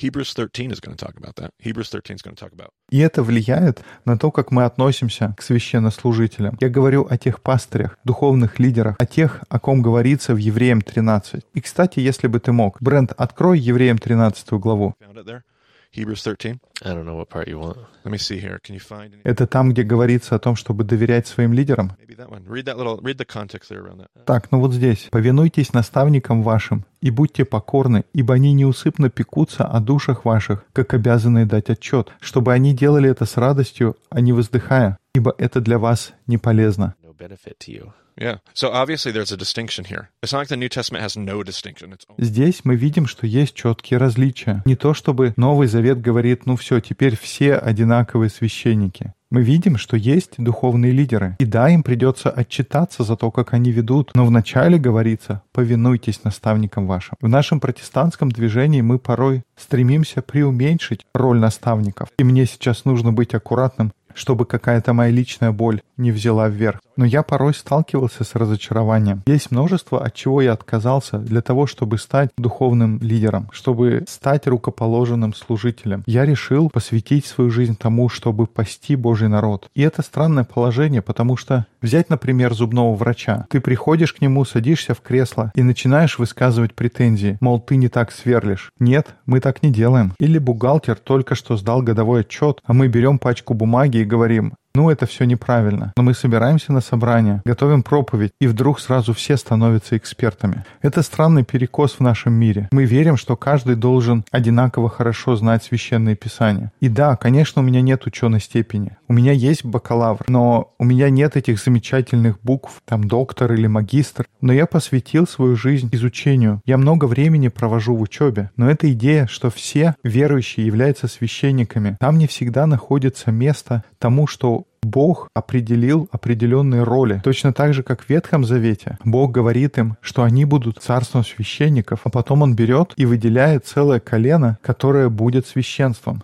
Hebrews 0.00 0.32
13 0.32 0.70
is 0.70 0.78
going 0.78 0.96
to 0.96 1.04
talk 1.04 1.16
about 1.16 1.34
that. 1.36 1.50
Hebrews 1.58 1.90
13 1.90 2.14
is 2.14 2.22
going 2.22 2.36
to 2.36 2.40
talk 2.40 2.52
about. 2.52 2.70
И 2.88 2.98
это 2.98 3.24
влияет 3.24 3.82
на 4.04 4.16
то, 4.16 4.30
как 4.30 4.52
мы 4.52 4.64
относимся 4.64 5.34
к 5.36 5.42
священнослужителям. 5.42 6.56
Я 6.60 6.68
говорю 6.68 7.04
о 7.10 7.18
тех 7.18 7.42
пастырях, 7.42 7.98
духовных 8.04 8.60
лидерах, 8.60 8.94
о 9.00 9.06
тех, 9.06 9.42
о 9.48 9.58
ком 9.58 9.82
говорится 9.82 10.34
в 10.34 10.36
Евреям 10.36 10.82
13. 10.82 11.44
И, 11.52 11.60
кстати, 11.60 11.98
если 11.98 12.28
бы 12.28 12.38
ты 12.38 12.52
мог, 12.52 12.80
Брент, 12.80 13.12
открой 13.16 13.58
Евреям 13.58 13.98
13 13.98 14.52
главу. 14.52 14.94
Found 15.00 15.16
it 15.16 15.26
there? 15.26 15.42
Hebrews 15.90 16.22
13. 16.22 16.60
I 16.84 16.92
don't 16.92 17.06
know 17.06 17.16
what 17.16 17.30
part 17.30 17.48
you 17.48 17.58
want. 17.58 17.78
Let 18.04 18.12
me 18.12 18.18
see 18.18 18.38
here. 18.38 18.58
Can 18.62 18.74
you 18.74 18.80
find 18.80 19.12
any? 19.12 19.22
Это 19.24 19.46
там, 19.46 19.70
где 19.70 19.82
говорится 19.82 20.36
о 20.36 20.38
том, 20.38 20.54
чтобы 20.54 20.84
доверять 20.84 21.26
своим 21.26 21.52
лидерам. 21.54 21.92
Maybe 21.98 22.16
that 22.16 22.28
one. 22.28 22.44
Read 22.46 22.64
that 22.66 22.76
little. 22.76 23.00
Read 23.00 23.16
the 23.16 23.24
context 23.24 23.70
there 23.70 23.82
around 23.82 24.00
that. 24.00 24.24
Так, 24.26 24.52
ну 24.52 24.60
вот 24.60 24.74
здесь. 24.74 25.08
«Повинуйтесь 25.10 25.72
наставникам 25.72 26.42
вашим, 26.42 26.84
и 27.00 27.10
будьте 27.10 27.44
покорны, 27.44 28.04
ибо 28.12 28.34
они 28.34 28.52
неусыпно 28.52 29.08
пекутся 29.08 29.64
о 29.64 29.80
душах 29.80 30.24
ваших, 30.24 30.64
как 30.72 30.92
обязанные 30.92 31.46
дать 31.46 31.70
отчет, 31.70 32.12
чтобы 32.20 32.52
они 32.52 32.74
делали 32.74 33.10
это 33.10 33.24
с 33.24 33.36
радостью, 33.36 33.96
а 34.10 34.20
не 34.20 34.32
воздыхая, 34.32 34.98
ибо 35.14 35.34
это 35.38 35.60
для 35.60 35.78
вас 35.78 36.12
не 36.26 36.36
полезно». 36.36 36.94
Benefit 37.18 37.58
to 37.60 37.72
you. 37.72 37.92
Yeah. 38.16 38.38
So 38.54 38.70
obviously 38.70 39.12
there's 39.12 39.32
a 39.32 39.36
distinction 39.36 39.84
here. 39.84 40.10
It's 40.22 40.32
not 40.32 40.40
like 40.40 40.48
the 40.48 40.56
New 40.56 40.68
Testament 40.68 41.02
has 41.02 41.16
no 41.16 41.42
distinction. 41.42 41.92
It's 41.92 42.06
Здесь 42.18 42.60
мы 42.64 42.76
видим, 42.76 43.06
что 43.06 43.26
есть 43.26 43.54
четкие 43.54 43.98
различия. 43.98 44.62
Не 44.66 44.76
то 44.76 44.94
чтобы 44.94 45.34
Новый 45.36 45.66
Завет 45.66 46.00
говорит, 46.00 46.46
ну 46.46 46.56
все, 46.56 46.80
теперь 46.80 47.16
все 47.16 47.56
одинаковые 47.56 48.30
священники. 48.30 49.14
Мы 49.30 49.42
видим, 49.42 49.76
что 49.76 49.96
есть 49.96 50.34
духовные 50.38 50.90
лидеры. 50.92 51.36
И 51.38 51.44
да, 51.44 51.68
им 51.68 51.82
придется 51.82 52.30
отчитаться 52.30 53.02
за 53.02 53.14
то, 53.14 53.30
как 53.30 53.52
они 53.52 53.70
ведут. 53.70 54.12
Но 54.14 54.24
вначале 54.24 54.78
говорится, 54.78 55.42
повинуйтесь 55.52 56.24
наставникам 56.24 56.86
вашим. 56.86 57.16
В 57.20 57.28
нашем 57.28 57.60
протестантском 57.60 58.30
движении 58.30 58.80
мы 58.80 58.98
порой 58.98 59.42
стремимся 59.56 60.22
преуменьшить 60.22 61.04
роль 61.14 61.38
наставников. 61.38 62.08
И 62.18 62.24
мне 62.24 62.46
сейчас 62.46 62.86
нужно 62.86 63.12
быть 63.12 63.34
аккуратным, 63.34 63.92
чтобы 64.14 64.46
какая-то 64.46 64.94
моя 64.94 65.10
личная 65.10 65.52
боль 65.52 65.82
не 65.98 66.12
взяла 66.12 66.48
вверх. 66.48 66.80
Но 66.96 67.04
я 67.04 67.22
порой 67.22 67.54
сталкивался 67.54 68.24
с 68.24 68.34
разочарованием. 68.34 69.22
Есть 69.26 69.50
множество, 69.50 70.04
от 70.04 70.14
чего 70.14 70.40
я 70.40 70.52
отказался 70.52 71.18
для 71.18 71.42
того, 71.42 71.66
чтобы 71.66 71.98
стать 71.98 72.30
духовным 72.36 72.98
лидером, 73.00 73.48
чтобы 73.52 74.04
стать 74.08 74.46
рукоположенным 74.46 75.34
служителем. 75.34 76.02
Я 76.06 76.24
решил 76.24 76.70
посвятить 76.70 77.26
свою 77.26 77.50
жизнь 77.50 77.76
тому, 77.76 78.08
чтобы 78.08 78.46
пасти 78.46 78.96
Божий 78.96 79.28
народ. 79.28 79.68
И 79.74 79.82
это 79.82 80.02
странное 80.02 80.44
положение, 80.44 81.02
потому 81.02 81.36
что 81.36 81.66
взять, 81.82 82.10
например, 82.10 82.54
зубного 82.54 82.94
врача. 82.94 83.46
Ты 83.50 83.60
приходишь 83.60 84.12
к 84.12 84.20
нему, 84.20 84.44
садишься 84.44 84.94
в 84.94 85.00
кресло 85.00 85.52
и 85.54 85.62
начинаешь 85.62 86.18
высказывать 86.18 86.74
претензии, 86.74 87.38
мол, 87.40 87.60
ты 87.60 87.76
не 87.76 87.88
так 87.88 88.12
сверлишь. 88.12 88.72
Нет, 88.78 89.14
мы 89.26 89.40
так 89.40 89.62
не 89.62 89.70
делаем. 89.70 90.14
Или 90.18 90.38
бухгалтер 90.38 90.96
только 90.96 91.34
что 91.34 91.56
сдал 91.56 91.82
годовой 91.82 92.20
отчет, 92.20 92.60
а 92.64 92.72
мы 92.72 92.88
берем 92.88 93.18
пачку 93.18 93.54
бумаги 93.54 93.98
и 93.98 94.04
говорим, 94.04 94.54
ну, 94.78 94.90
это 94.90 95.06
все 95.06 95.24
неправильно. 95.24 95.92
Но 95.96 96.04
мы 96.04 96.14
собираемся 96.14 96.72
на 96.72 96.80
собрание, 96.80 97.42
готовим 97.44 97.82
проповедь, 97.82 98.30
и 98.40 98.46
вдруг 98.46 98.78
сразу 98.78 99.12
все 99.12 99.36
становятся 99.36 99.96
экспертами. 99.96 100.64
Это 100.82 101.02
странный 101.02 101.42
перекос 101.42 101.94
в 101.94 102.00
нашем 102.00 102.34
мире. 102.34 102.68
Мы 102.70 102.84
верим, 102.84 103.16
что 103.16 103.34
каждый 103.34 103.74
должен 103.74 104.24
одинаково 104.30 104.88
хорошо 104.88 105.34
знать 105.34 105.64
священные 105.64 106.14
писания. 106.14 106.70
И 106.78 106.88
да, 106.88 107.16
конечно, 107.16 107.60
у 107.60 107.64
меня 107.64 107.80
нет 107.80 108.06
ученой 108.06 108.38
степени. 108.40 108.96
У 109.08 109.14
меня 109.14 109.32
есть 109.32 109.64
бакалавр, 109.64 110.24
но 110.28 110.72
у 110.78 110.84
меня 110.84 111.10
нет 111.10 111.36
этих 111.36 111.58
замечательных 111.60 112.40
букв, 112.40 112.80
там 112.84 113.02
доктор 113.02 113.54
или 113.54 113.66
магистр. 113.66 114.26
Но 114.40 114.52
я 114.52 114.66
посвятил 114.66 115.26
свою 115.26 115.56
жизнь 115.56 115.88
изучению. 115.90 116.62
Я 116.66 116.78
много 116.78 117.06
времени 117.06 117.48
провожу 117.48 117.96
в 117.96 118.00
учебе. 118.00 118.52
Но 118.56 118.70
эта 118.70 118.92
идея, 118.92 119.26
что 119.26 119.50
все 119.50 119.96
верующие 120.04 120.66
являются 120.66 121.08
священниками, 121.08 121.96
там 121.98 122.16
не 122.16 122.28
всегда 122.28 122.66
находится 122.66 123.32
место 123.32 123.82
тому, 123.98 124.28
что 124.28 124.67
Бог 124.82 125.28
определил 125.34 126.08
определенные 126.12 126.82
роли. 126.82 127.20
Точно 127.24 127.52
так 127.52 127.74
же, 127.74 127.82
как 127.82 128.02
в 128.02 128.08
Ветхом 128.08 128.44
Завете. 128.44 128.98
Бог 129.04 129.32
говорит 129.32 129.78
им, 129.78 129.96
что 130.00 130.22
они 130.22 130.44
будут 130.44 130.82
царством 130.82 131.24
священников, 131.24 132.00
а 132.04 132.10
потом 132.10 132.42
Он 132.42 132.54
берет 132.54 132.92
и 132.96 133.06
выделяет 133.06 133.66
целое 133.66 134.00
колено, 134.00 134.58
которое 134.62 135.08
будет 135.08 135.46
священством. 135.46 136.22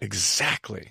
Exactly. 0.00 0.88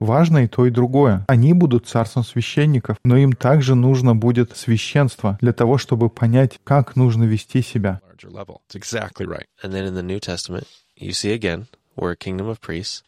Важно 0.00 0.44
и 0.44 0.48
то, 0.48 0.66
и 0.66 0.70
другое. 0.70 1.24
Они 1.28 1.52
будут 1.52 1.86
царством 1.86 2.24
священников, 2.24 2.96
но 3.04 3.16
им 3.16 3.32
также 3.32 3.74
нужно 3.74 4.14
будет 4.14 4.56
священство 4.56 5.36
для 5.40 5.52
того, 5.52 5.78
чтобы 5.78 6.08
понять, 6.08 6.58
как 6.64 6.96
нужно 6.96 7.24
вести 7.24 7.62
себя. 7.62 8.00
Larger 8.08 8.30
level. 8.30 8.60
It's 8.68 8.76
exactly 8.76 9.26
right. 9.26 9.46
And 9.62 9.72
then 9.72 9.84
in 9.84 9.94
the 9.94 10.02
New 10.02 10.20
Testament, 10.20 10.66
you 10.96 11.12
see 11.12 11.32
again, 11.32 11.66
we're 11.96 12.12
a 12.12 12.16
kingdom 12.16 12.48
of 12.48 12.60
priests. 12.60 13.02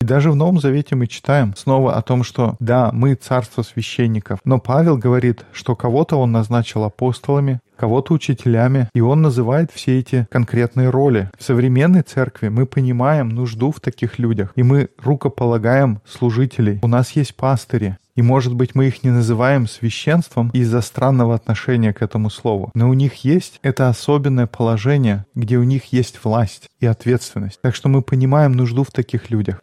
И 0.00 0.04
даже 0.04 0.30
в 0.30 0.36
Новом 0.36 0.60
Завете 0.60 0.94
мы 0.94 1.06
читаем 1.06 1.54
снова 1.56 1.96
о 1.96 2.02
том, 2.02 2.22
что 2.22 2.56
да, 2.60 2.90
мы 2.92 3.14
царство 3.14 3.62
священников, 3.62 4.40
но 4.44 4.58
Павел 4.58 4.96
говорит, 4.96 5.44
что 5.52 5.74
кого-то 5.74 6.16
он 6.16 6.32
назначил 6.32 6.84
апостолами, 6.84 7.60
кого-то 7.76 8.14
учителями, 8.14 8.88
и 8.94 9.00
он 9.00 9.22
называет 9.22 9.70
все 9.72 9.98
эти 9.98 10.26
конкретные 10.30 10.90
роли. 10.90 11.30
В 11.38 11.42
современной 11.42 12.02
церкви 12.02 12.48
мы 12.48 12.66
понимаем 12.66 13.28
нужду 13.28 13.70
в 13.72 13.80
таких 13.80 14.18
людях, 14.18 14.52
и 14.56 14.62
мы 14.62 14.88
рукополагаем 14.98 16.00
служителей. 16.06 16.80
У 16.82 16.88
нас 16.88 17.12
есть 17.12 17.34
пастыри, 17.36 17.98
и, 18.14 18.22
может 18.22 18.54
быть, 18.54 18.74
мы 18.74 18.86
их 18.86 19.02
не 19.02 19.10
называем 19.10 19.66
священством 19.66 20.50
из-за 20.50 20.80
странного 20.80 21.34
отношения 21.34 21.92
к 21.92 22.00
этому 22.00 22.30
слову. 22.30 22.70
Но 22.74 22.88
у 22.88 22.94
них 22.94 23.24
есть 23.24 23.58
это 23.62 23.88
особенное 23.88 24.46
положение, 24.46 25.26
где 25.34 25.58
у 25.58 25.64
них 25.64 25.86
есть 25.86 26.22
власть 26.22 26.70
и 26.78 26.86
ответственность. 26.86 27.60
Так 27.60 27.74
что 27.74 27.88
мы 27.88 28.02
понимаем 28.02 28.52
нужду 28.52 28.84
в 28.84 28.92
таких 28.92 29.30
людях. 29.30 29.62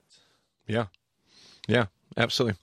Yeah. 0.68 0.88
Yeah, 1.68 1.88
absolutely. 2.16 2.56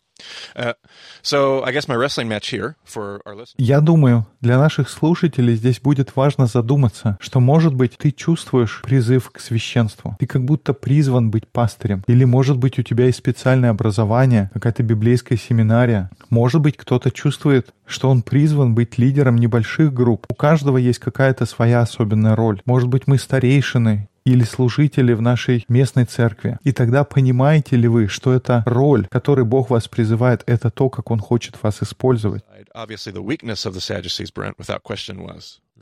Я 3.57 3.81
думаю, 3.81 4.27
для 4.41 4.59
наших 4.59 4.89
слушателей 4.89 5.55
здесь 5.55 5.81
будет 5.81 6.17
важно 6.17 6.47
задуматься, 6.47 7.19
что, 7.21 7.41
может 7.41 7.75
быть, 7.75 7.97
ты 7.97 8.11
чувствуешь 8.11 8.83
призыв 8.83 9.31
к 9.31 9.41
священству. 9.41 10.17
Ты 10.19 10.27
как 10.27 10.45
будто 10.45 10.73
призван 10.73 11.31
быть 11.31 11.47
пастырем. 11.49 12.03
Или, 12.07 12.25
может 12.25 12.57
быть, 12.57 12.79
у 12.79 12.83
тебя 12.83 13.07
есть 13.07 13.19
специальное 13.19 13.71
образование, 13.71 14.51
какая-то 14.55 14.83
библейская 14.83 15.37
семинария. 15.37 16.11
Может 16.31 16.61
быть, 16.61 16.77
кто-то 16.77 17.11
чувствует, 17.11 17.73
что 17.87 18.11
он 18.11 18.23
призван 18.23 18.75
быть 18.75 18.99
лидером 18.99 19.37
небольших 19.37 19.93
групп. 19.93 20.27
У 20.29 20.35
каждого 20.35 20.77
есть 20.77 20.99
какая-то 20.99 21.47
своя 21.47 21.81
особенная 21.81 22.37
роль. 22.37 22.61
Может 22.65 22.89
быть, 22.89 23.07
мы 23.07 23.19
старейшины 23.19 24.09
или 24.29 24.45
служители 24.45 25.15
в 25.15 25.23
нашей 25.23 25.65
местной 25.69 26.05
церкви. 26.05 26.59
И 26.63 26.73
тогда 26.73 27.05
понимаете 27.05 27.77
ли 27.77 27.89
вы, 27.89 28.09
что 28.09 28.33
это 28.33 28.63
роль, 28.67 29.07
которой 29.11 29.45
Бог 29.45 29.71
вас 29.71 29.89
призывает, 29.89 30.43
это 30.47 30.71
то, 30.71 30.91
как 30.91 31.11
Он 31.11 31.19
хочет 31.19 31.63
вас 31.63 31.83
использовать. 31.83 32.45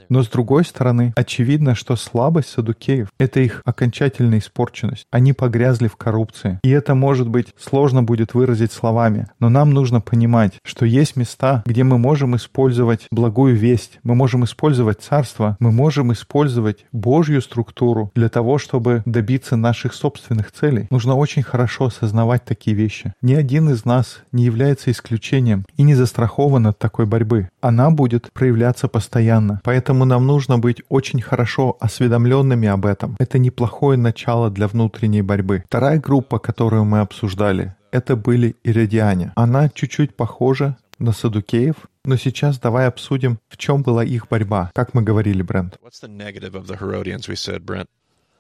Но 0.09 0.23
с 0.23 0.29
другой 0.29 0.65
стороны, 0.65 1.13
очевидно, 1.17 1.75
что 1.75 1.97
слабость 1.97 2.51
садукеев— 2.51 3.09
это 3.19 3.41
их 3.41 3.63
окончательная 3.65 4.39
испорченность. 4.39 5.07
Они 5.11 5.33
погрязли 5.33 5.89
в 5.89 5.97
коррупции. 5.97 6.61
И 6.63 6.71
это, 6.71 6.95
может 6.95 7.29
быть, 7.29 7.55
сложно 7.59 8.03
будет 8.03 8.35
выразить 8.35 8.73
словами, 8.73 9.29
но 9.41 9.49
нам 9.49 9.71
нужно 9.71 10.01
понимать, 10.01 10.55
что 10.65 10.87
есть 10.87 11.17
места, 11.17 11.63
где 11.67 11.85
мы 11.85 11.99
можем 11.99 12.37
использовать 12.37 13.07
благую 13.11 13.57
весть, 13.57 13.99
мы 14.03 14.15
можем 14.15 14.45
использовать 14.45 15.01
царство, 15.01 15.57
мы 15.61 15.73
можем 15.73 16.13
использовать 16.13 16.87
Божью 16.93 17.41
структуру 17.43 18.11
для 18.15 18.29
того, 18.29 18.59
чтобы 18.59 19.03
добиться 19.05 19.57
наших 19.57 19.95
собственных 19.95 20.53
целей. 20.53 20.87
Нужно 20.91 21.15
очень 21.15 21.43
хорошо 21.43 21.87
осознавать 21.87 22.45
такие 22.45 22.77
вещи. 22.77 23.13
Ни 23.23 23.35
один 23.35 23.71
из 23.71 23.85
нас 23.85 24.21
не 24.33 24.45
является 24.45 24.91
исключением 24.91 25.65
и 25.77 25.83
не 25.83 25.95
застрахован 25.95 26.67
от 26.69 26.79
такой 26.79 27.07
борьбы. 27.07 27.49
Она 27.61 27.91
будет 27.91 28.31
проявляться 28.33 28.89
постоянно. 28.89 29.61
Поэтому 29.65 29.86
нам 29.95 30.27
нужно 30.27 30.59
быть 30.59 30.83
очень 30.89 31.21
хорошо 31.21 31.77
осведомленными 31.81 32.69
об 32.69 32.87
этом. 32.87 33.17
Это 33.19 33.39
неплохое 33.39 33.99
начало 33.99 34.51
для 34.51 34.69
внутренней 34.69 35.23
борьбы. 35.23 35.65
Вторая 35.67 36.01
группа, 36.01 36.39
которую 36.39 36.85
мы 36.85 37.01
обсуждали, 37.01 37.75
это 37.91 38.17
были 38.17 38.57
иридиане. 38.65 39.33
Она 39.37 39.69
чуть-чуть 39.69 40.15
похожа 40.15 40.77
на 40.99 41.13
садукеев, 41.13 41.77
но 42.05 42.17
сейчас 42.17 42.59
давай 42.59 42.87
обсудим, 42.87 43.39
в 43.49 43.57
чем 43.57 43.83
была 43.83 44.05
их 44.05 44.29
борьба. 44.29 44.71
Как 44.75 44.95
мы 44.95 45.03
говорили, 45.03 45.43
Брент. 45.43 45.79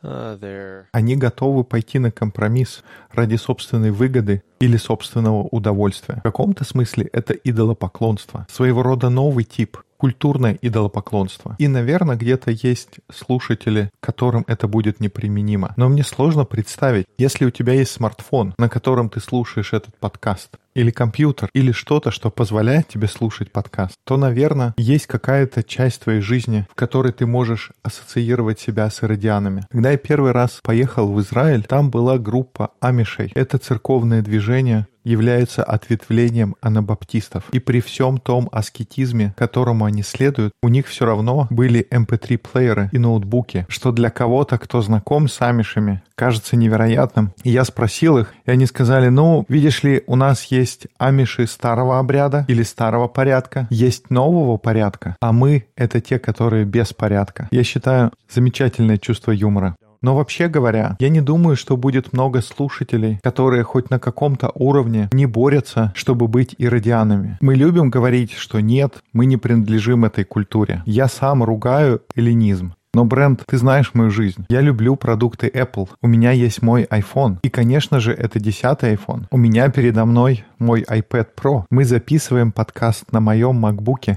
Uh, 0.02 0.84
Они 0.92 1.16
готовы 1.16 1.64
пойти 1.64 1.98
на 1.98 2.12
компромисс 2.12 2.84
ради 3.10 3.36
собственной 3.36 3.90
выгоды 3.90 4.42
или 4.60 4.76
собственного 4.76 5.42
удовольствия. 5.42 6.16
В 6.16 6.22
каком-то 6.22 6.64
смысле 6.64 7.08
это 7.12 7.32
идолопоклонство. 7.32 8.46
Своего 8.48 8.82
рода 8.82 9.08
новый 9.08 9.44
тип 9.44 9.78
культурное 9.96 10.58
идолопоклонство. 10.62 11.56
И, 11.58 11.68
наверное, 11.68 12.16
где-то 12.16 12.50
есть 12.50 13.00
слушатели, 13.12 13.90
которым 14.00 14.44
это 14.46 14.68
будет 14.68 15.00
неприменимо. 15.00 15.74
Но 15.76 15.88
мне 15.88 16.04
сложно 16.04 16.44
представить, 16.44 17.06
если 17.18 17.44
у 17.44 17.50
тебя 17.50 17.74
есть 17.74 17.92
смартфон, 17.92 18.54
на 18.58 18.68
котором 18.68 19.08
ты 19.08 19.20
слушаешь 19.20 19.72
этот 19.72 19.96
подкаст, 19.98 20.56
или 20.76 20.90
компьютер, 20.90 21.48
или 21.54 21.72
что-то, 21.72 22.10
что 22.10 22.30
позволяет 22.30 22.88
тебе 22.88 23.08
слушать 23.08 23.50
подкаст, 23.50 23.94
то, 24.04 24.18
наверное, 24.18 24.74
есть 24.76 25.06
какая-то 25.06 25.62
часть 25.62 26.02
твоей 26.02 26.20
жизни, 26.20 26.66
в 26.70 26.74
которой 26.74 27.12
ты 27.12 27.24
можешь 27.24 27.72
ассоциировать 27.82 28.60
себя 28.60 28.90
с 28.90 29.02
иродианами. 29.02 29.66
Когда 29.70 29.92
я 29.92 29.96
первый 29.96 30.32
раз 30.32 30.60
поехал 30.62 31.10
в 31.10 31.18
Израиль, 31.22 31.62
там 31.62 31.90
была 31.90 32.18
группа 32.18 32.72
амишей. 32.80 33.32
Это 33.34 33.56
церковное 33.56 34.20
движение, 34.20 34.86
является 35.06 35.62
ответвлением 35.62 36.56
анабаптистов. 36.60 37.44
И 37.52 37.60
при 37.60 37.80
всем 37.80 38.18
том 38.18 38.48
аскетизме, 38.52 39.34
которому 39.36 39.84
они 39.84 40.02
следуют, 40.02 40.52
у 40.62 40.68
них 40.68 40.88
все 40.88 41.06
равно 41.06 41.46
были 41.50 41.86
MP3-плееры 41.90 42.82
эм 42.82 42.88
и 42.92 42.98
ноутбуки, 42.98 43.66
что 43.68 43.92
для 43.92 44.10
кого-то, 44.10 44.58
кто 44.58 44.82
знаком 44.82 45.28
с 45.28 45.40
амишами, 45.40 46.02
кажется 46.16 46.56
невероятным. 46.56 47.32
И 47.44 47.50
я 47.50 47.64
спросил 47.64 48.18
их, 48.18 48.34
и 48.44 48.50
они 48.50 48.66
сказали, 48.66 49.08
ну, 49.08 49.44
видишь 49.48 49.82
ли, 49.82 50.02
у 50.06 50.16
нас 50.16 50.44
есть 50.44 50.88
амиши 50.98 51.46
старого 51.46 51.98
обряда 51.98 52.44
или 52.48 52.62
старого 52.62 53.06
порядка, 53.06 53.68
есть 53.70 54.10
нового 54.10 54.56
порядка, 54.56 55.16
а 55.20 55.32
мы— 55.32 55.66
это 55.76 56.00
те, 56.00 56.18
которые 56.18 56.64
без 56.64 56.92
порядка. 56.92 57.48
Я 57.50 57.62
считаю, 57.62 58.12
замечательное 58.28 58.98
чувство 58.98 59.30
юмора. 59.30 59.76
Но 60.02 60.16
вообще 60.16 60.48
говоря, 60.48 60.96
я 60.98 61.08
не 61.08 61.20
думаю, 61.20 61.56
что 61.56 61.76
будет 61.76 62.12
много 62.12 62.40
слушателей, 62.40 63.18
которые 63.22 63.62
хоть 63.62 63.90
на 63.90 63.98
каком-то 63.98 64.50
уровне 64.54 65.08
не 65.12 65.26
борются, 65.26 65.92
чтобы 65.94 66.28
быть 66.28 66.54
иродианами. 66.58 67.38
Мы 67.40 67.54
любим 67.54 67.90
говорить, 67.90 68.32
что 68.32 68.60
нет, 68.60 69.02
мы 69.12 69.26
не 69.26 69.36
принадлежим 69.36 70.04
этой 70.04 70.24
культуре. 70.24 70.82
Я 70.86 71.08
сам 71.08 71.42
ругаю 71.42 72.02
эллинизм. 72.14 72.74
Но, 72.96 73.04
Бренд, 73.04 73.42
ты 73.46 73.58
знаешь 73.58 73.90
мою 73.92 74.10
жизнь. 74.10 74.46
Я 74.48 74.62
люблю 74.62 74.96
продукты 74.96 75.48
Apple. 75.48 75.90
У 76.00 76.08
меня 76.08 76.30
есть 76.30 76.62
мой 76.62 76.84
iPhone. 76.84 77.40
И, 77.42 77.50
конечно 77.50 78.00
же, 78.00 78.12
это 78.12 78.40
десятый 78.40 78.94
iPhone. 78.94 79.26
У 79.30 79.36
меня 79.36 79.68
передо 79.68 80.06
мной 80.06 80.46
мой 80.58 80.80
iPad 80.80 81.26
Pro. 81.36 81.64
Мы 81.68 81.84
записываем 81.84 82.52
подкаст 82.52 83.12
на 83.12 83.20
моем 83.20 83.62
MacBook. 83.62 84.16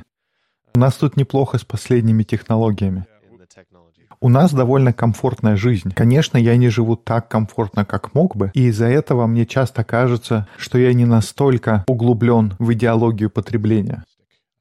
У 0.75 0.79
нас 0.79 0.95
тут 0.95 1.17
неплохо 1.17 1.57
с 1.57 1.65
последними 1.65 2.23
технологиями. 2.23 3.05
У 4.21 4.27
нас 4.27 4.53
довольно 4.53 4.91
комфортная 4.91 5.55
жизнь. 5.55 5.91
Конечно, 5.93 6.37
я 6.37 6.57
не 6.57 6.67
живу 6.67 6.97
так 6.97 7.29
комфортно, 7.29 7.85
как 7.85 8.13
мог 8.13 8.35
бы, 8.35 8.51
и 8.53 8.67
из-за 8.67 8.87
этого 8.87 9.27
мне 9.27 9.45
часто 9.45 9.85
кажется, 9.85 10.45
что 10.57 10.77
я 10.77 10.93
не 10.93 11.05
настолько 11.05 11.85
углублен 11.87 12.53
в 12.59 12.73
идеологию 12.73 13.29
потребления. 13.29 14.03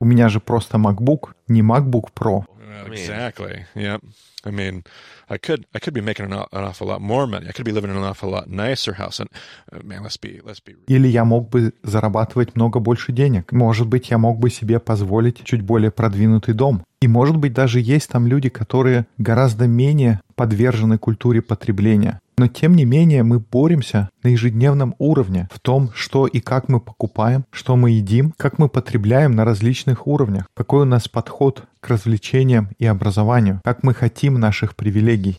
У 0.01 0.05
меня 0.05 0.29
же 0.29 0.39
просто 0.39 0.79
MacBook, 0.79 1.31
не 1.49 1.63
MacBook 1.63 2.11
Pro. 2.15 2.45
Exactly. 2.87 3.65
Yep. 3.75 4.01
I 4.45 4.53
mean, 4.53 4.85
I 5.31 5.39
could 5.39 5.67
I 5.75 5.79
could 5.79 5.95
be 5.95 6.01
making 6.01 6.27
an, 6.27 6.33
an 6.33 6.65
awful 6.65 6.87
lot 6.89 7.01
more 7.01 7.27
money. 7.27 7.47
I 7.49 7.53
could 7.53 7.65
be 7.65 7.73
living 7.73 7.91
in 7.91 7.97
an 7.97 8.05
awful 8.05 8.31
lot 8.31 8.49
nicer 8.49 8.95
house. 8.95 9.21
And 9.21 9.29
uh, 9.73 9.81
man, 9.85 10.03
let's 10.03 10.17
be 10.17 10.41
let's 10.45 10.61
be. 10.61 10.77
Или 10.87 11.09
я 11.09 11.25
мог 11.25 11.51
бы 11.51 11.73
зарабатывать 11.83 12.57
много 12.57 12.81
больше 12.81 13.13
денег. 13.13 13.53
Может 13.53 13.87
быть, 13.87 14.11
я 14.11 14.19
мог 14.19 14.39
бы 14.39 14.51
себе 14.51 14.79
позволить 14.81 15.45
чуть 15.45 15.63
более 15.63 15.91
продвинутый 15.91 16.55
дом. 16.55 16.83
И 17.01 17.09
может 17.09 17.37
быть, 17.37 17.53
даже 17.53 17.81
есть 17.81 18.09
там 18.09 18.27
люди, 18.27 18.49
которые 18.49 19.07
гораздо 19.19 19.67
менее 19.67 20.21
подвержены 20.35 20.99
культуре 20.99 21.43
потребления. 21.43 22.21
Но 22.39 22.47
тем 22.47 22.77
не 22.77 22.85
менее 22.85 23.25
мы 23.25 23.41
боремся 23.41 24.11
на 24.23 24.29
ежедневном 24.29 24.95
уровне 24.99 25.49
в 25.51 25.59
том, 25.59 25.91
что 25.93 26.29
и 26.29 26.39
как 26.39 26.69
мы 26.69 26.79
покупаем, 26.79 27.45
что 27.51 27.75
мы 27.75 27.91
едим, 27.91 28.33
как 28.37 28.61
мы 28.61 28.69
потребляем 28.69 29.33
на 29.33 29.45
различных 29.45 30.07
уровнях, 30.07 30.47
какой 30.55 30.83
у 30.83 30.85
нас 30.85 31.09
подход 31.09 31.65
к 31.81 31.89
развлечениям 31.89 32.71
и 32.79 32.87
образованию, 32.87 33.61
как 33.65 33.83
мы 33.83 33.93
хотим 33.93 34.35
наших 34.39 34.77
привилегий. 34.77 35.37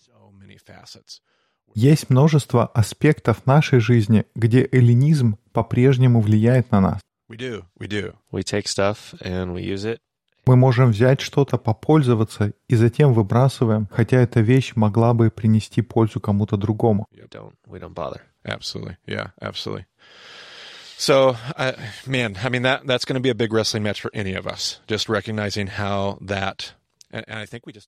Есть 1.73 2.09
множество 2.09 2.67
аспектов 2.67 3.45
нашей 3.45 3.79
жизни, 3.79 4.25
где 4.35 4.67
эллинизм 4.69 5.37
по-прежнему 5.53 6.19
влияет 6.19 6.69
на 6.71 6.81
нас. 6.81 6.99
We 7.31 7.37
do. 7.37 7.63
We 7.79 7.87
do. 7.87 8.13
We 8.33 8.43
take 8.43 8.65
stuff 8.65 9.13
and 9.21 9.53
we 9.53 9.61
use 9.61 9.85
it. 9.85 9.99
Мы 10.45 10.55
можем 10.55 10.91
взять 10.91 11.21
что-то, 11.21 11.57
попользоваться 11.57 12.53
и 12.67 12.75
затем 12.75 13.13
выбрасываем, 13.13 13.87
хотя 13.91 14.17
эта 14.17 14.41
вещь 14.41 14.73
могла 14.75 15.13
бы 15.13 15.29
принести 15.29 15.81
пользу 15.81 16.19
кому-то 16.19 16.57
другому. 16.57 17.07
So, 20.99 21.37
uh, 21.55 21.71
man, 22.05 22.37
I 22.43 22.49
mean 22.49 22.63
that 22.63 22.85
that's 22.85 23.05
going 23.05 23.15
to 23.15 23.21
be 23.21 23.29
a 23.29 23.33
big 23.33 23.53
wrestling 23.53 23.83
match 23.83 24.01
for 24.01 24.11
any 24.13 24.33
of 24.33 24.45
us. 24.45 24.81
Just 24.85 25.07
recognizing 25.07 25.67
how 25.67 26.17
that, 26.19 26.73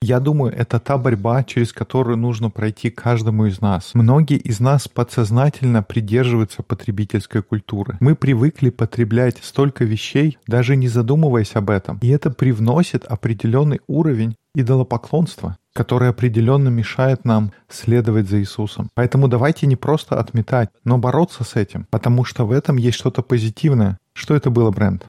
Я 0.01 0.19
думаю, 0.19 0.53
это 0.53 0.79
та 0.79 0.97
борьба, 0.97 1.43
через 1.43 1.73
которую 1.73 2.17
нужно 2.17 2.49
пройти 2.49 2.89
каждому 2.89 3.45
из 3.45 3.61
нас. 3.61 3.91
Многие 3.93 4.37
из 4.37 4.59
нас 4.59 4.87
подсознательно 4.87 5.83
придерживаются 5.83 6.63
потребительской 6.63 7.43
культуры. 7.43 7.97
Мы 7.99 8.15
привыкли 8.15 8.69
потреблять 8.69 9.37
столько 9.43 9.85
вещей, 9.85 10.37
даже 10.47 10.75
не 10.75 10.87
задумываясь 10.87 11.55
об 11.55 11.69
этом. 11.69 11.99
И 12.01 12.09
это 12.09 12.31
привносит 12.31 13.05
определенный 13.05 13.81
уровень 13.87 14.35
идолопоклонства, 14.55 15.57
который 15.73 16.09
определенно 16.09 16.69
мешает 16.69 17.23
нам 17.23 17.53
следовать 17.69 18.27
за 18.27 18.39
Иисусом. 18.39 18.89
Поэтому 18.95 19.27
давайте 19.27 19.67
не 19.67 19.75
просто 19.75 20.19
отметать, 20.19 20.69
но 20.83 20.97
бороться 20.97 21.43
с 21.43 21.55
этим, 21.55 21.87
потому 21.89 22.25
что 22.25 22.45
в 22.45 22.51
этом 22.51 22.77
есть 22.77 22.97
что-то 22.97 23.21
позитивное. 23.21 23.97
Что 24.13 24.35
это 24.35 24.49
было, 24.49 24.71
Брент? 24.71 25.07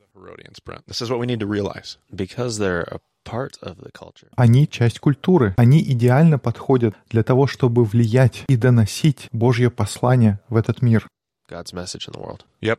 Because 2.11 2.59
they're 2.59 3.01
a 3.25 3.31
part 3.31 3.59
of 3.63 3.79
the 3.79 3.91
culture. 3.93 4.29
Они 4.37 4.69
часть 4.69 4.99
культуры. 5.01 5.55
Они 5.57 5.81
идеально 5.81 6.39
подходят 6.39 6.95
для 7.11 7.23
того, 7.23 7.47
чтобы 7.47 7.85
влиять 7.85 8.45
и 8.49 8.57
доносить 8.57 9.29
Божье 9.33 9.71
послание 9.71 10.41
в 10.49 10.57
этот 10.57 10.83
мир. 10.83 11.07
God's 11.49 11.73
message 11.73 12.09
in 12.09 12.15
the 12.15 12.21
world. 12.21 12.45
Yep. 12.61 12.79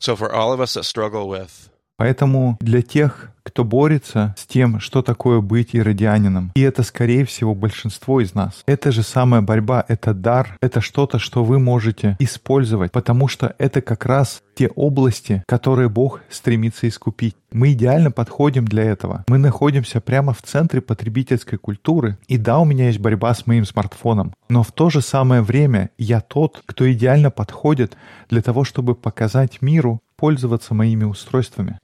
So 0.00 0.16
for 0.16 0.32
all 0.32 0.52
of 0.52 0.60
us 0.60 0.74
that 0.74 0.84
struggle 0.84 1.28
with 1.28 1.68
Поэтому 1.96 2.56
для 2.60 2.82
тех, 2.82 3.30
кто 3.44 3.62
борется 3.62 4.34
с 4.38 4.46
тем, 4.46 4.80
что 4.80 5.02
такое 5.02 5.40
быть 5.40 5.74
иродианином, 5.74 6.50
и 6.54 6.62
это, 6.62 6.82
скорее 6.82 7.24
всего, 7.24 7.54
большинство 7.54 8.20
из 8.20 8.34
нас, 8.34 8.62
это 8.66 8.90
же 8.90 9.02
самая 9.02 9.42
борьба, 9.42 9.84
это 9.86 10.14
дар, 10.14 10.56
это 10.60 10.80
что-то, 10.80 11.18
что 11.18 11.44
вы 11.44 11.58
можете 11.58 12.16
использовать, 12.18 12.90
потому 12.90 13.28
что 13.28 13.54
это 13.58 13.80
как 13.82 14.06
раз 14.06 14.42
те 14.54 14.68
области, 14.68 15.44
которые 15.46 15.88
Бог 15.88 16.22
стремится 16.30 16.88
искупить. 16.88 17.36
Мы 17.52 17.72
идеально 17.72 18.10
подходим 18.10 18.64
для 18.64 18.84
этого. 18.84 19.24
Мы 19.28 19.38
находимся 19.38 20.00
прямо 20.00 20.32
в 20.32 20.42
центре 20.42 20.80
потребительской 20.80 21.58
культуры. 21.58 22.18
И 22.26 22.36
да, 22.36 22.58
у 22.58 22.64
меня 22.64 22.86
есть 22.86 22.98
борьба 22.98 23.34
с 23.34 23.46
моим 23.46 23.64
смартфоном, 23.64 24.34
но 24.48 24.62
в 24.62 24.72
то 24.72 24.90
же 24.90 25.02
самое 25.02 25.42
время 25.42 25.90
я 25.98 26.20
тот, 26.20 26.62
кто 26.66 26.90
идеально 26.90 27.30
подходит 27.30 27.96
для 28.28 28.42
того, 28.42 28.64
чтобы 28.64 28.94
показать 28.94 29.60
миру 29.60 30.00
пользоваться 30.24 30.72
моими 30.72 31.04
устройствами. 31.04 31.78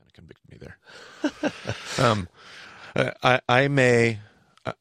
um, 1.98 2.26
I, 3.22 3.40
I 3.46 3.68
may, 3.68 4.18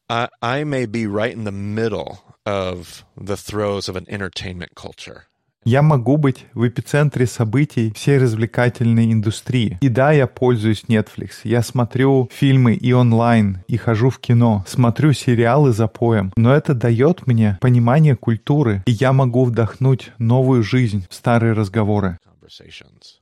I, 0.08 0.30
I 0.42 0.64
may 0.64 0.86
be 0.86 1.06
right 1.08 1.34
in 1.34 1.44
the 1.44 1.52
middle 1.52 2.20
of 2.46 3.04
the 3.18 3.36
throes 3.36 3.90
of 3.90 3.98
an 3.98 4.06
entertainment 4.08 4.76
culture. 4.76 5.26
Я 5.66 5.82
могу 5.82 6.16
быть 6.16 6.46
в 6.54 6.66
эпицентре 6.66 7.26
событий 7.26 7.92
всей 7.94 8.18
развлекательной 8.18 9.12
индустрии. 9.12 9.78
И 9.82 9.90
да, 9.90 10.14
я 10.14 10.26
пользуюсь 10.26 10.86
Netflix. 10.88 11.42
Я 11.44 11.62
смотрю 11.62 12.30
фильмы 12.32 12.76
и 12.76 12.94
онлайн, 12.94 13.58
и 13.68 13.76
хожу 13.76 14.10
в 14.10 14.20
кино, 14.20 14.64
смотрю 14.68 15.12
сериалы 15.12 15.74
за 15.74 15.88
поем. 15.88 16.32
Но 16.38 16.56
это 16.56 16.74
дает 16.74 17.28
мне 17.28 17.58
понимание 17.60 18.16
культуры, 18.16 18.84
и 18.86 18.92
я 18.92 19.12
могу 19.12 19.44
вдохнуть 19.44 20.12
новую 20.18 20.64
жизнь 20.64 21.06
в 21.10 21.14
старые 21.14 21.52
разговоры. 21.52 22.18
Conversations. 22.26 23.19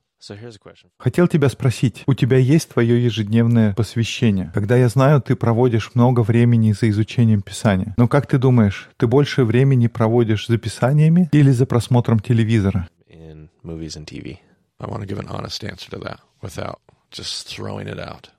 Хотел 0.98 1.28
тебя 1.28 1.48
спросить, 1.48 2.02
у 2.06 2.14
тебя 2.14 2.38
есть 2.38 2.70
твое 2.70 3.02
ежедневное 3.04 3.72
посвящение? 3.74 4.50
Когда 4.52 4.76
я 4.76 4.88
знаю, 4.88 5.20
ты 5.22 5.36
проводишь 5.36 5.94
много 5.94 6.20
времени 6.20 6.72
за 6.72 6.90
изучением 6.90 7.40
Писания. 7.40 7.94
Но 7.96 8.08
как 8.08 8.26
ты 8.26 8.38
думаешь, 8.38 8.90
ты 8.96 9.06
больше 9.06 9.44
времени 9.44 9.86
проводишь 9.86 10.48
за 10.48 10.58
Писаниями 10.58 11.28
или 11.32 11.50
за 11.50 11.66
просмотром 11.66 12.18
телевизора? 12.18 12.88
In 13.08 13.48
movies 13.62 13.96
and 13.96 14.06
TV. 14.06 14.38
I 14.80 14.86
want 14.86 15.00
to 15.00 15.06
give 15.06 15.18
an 15.18 15.28
honest 15.28 15.64
answer 15.64 15.90
to 15.90 15.98
that 16.00 16.20
without 16.42 16.78
just 17.10 17.48
throwing 17.48 17.88
it 17.88 17.98
out. 17.98 18.30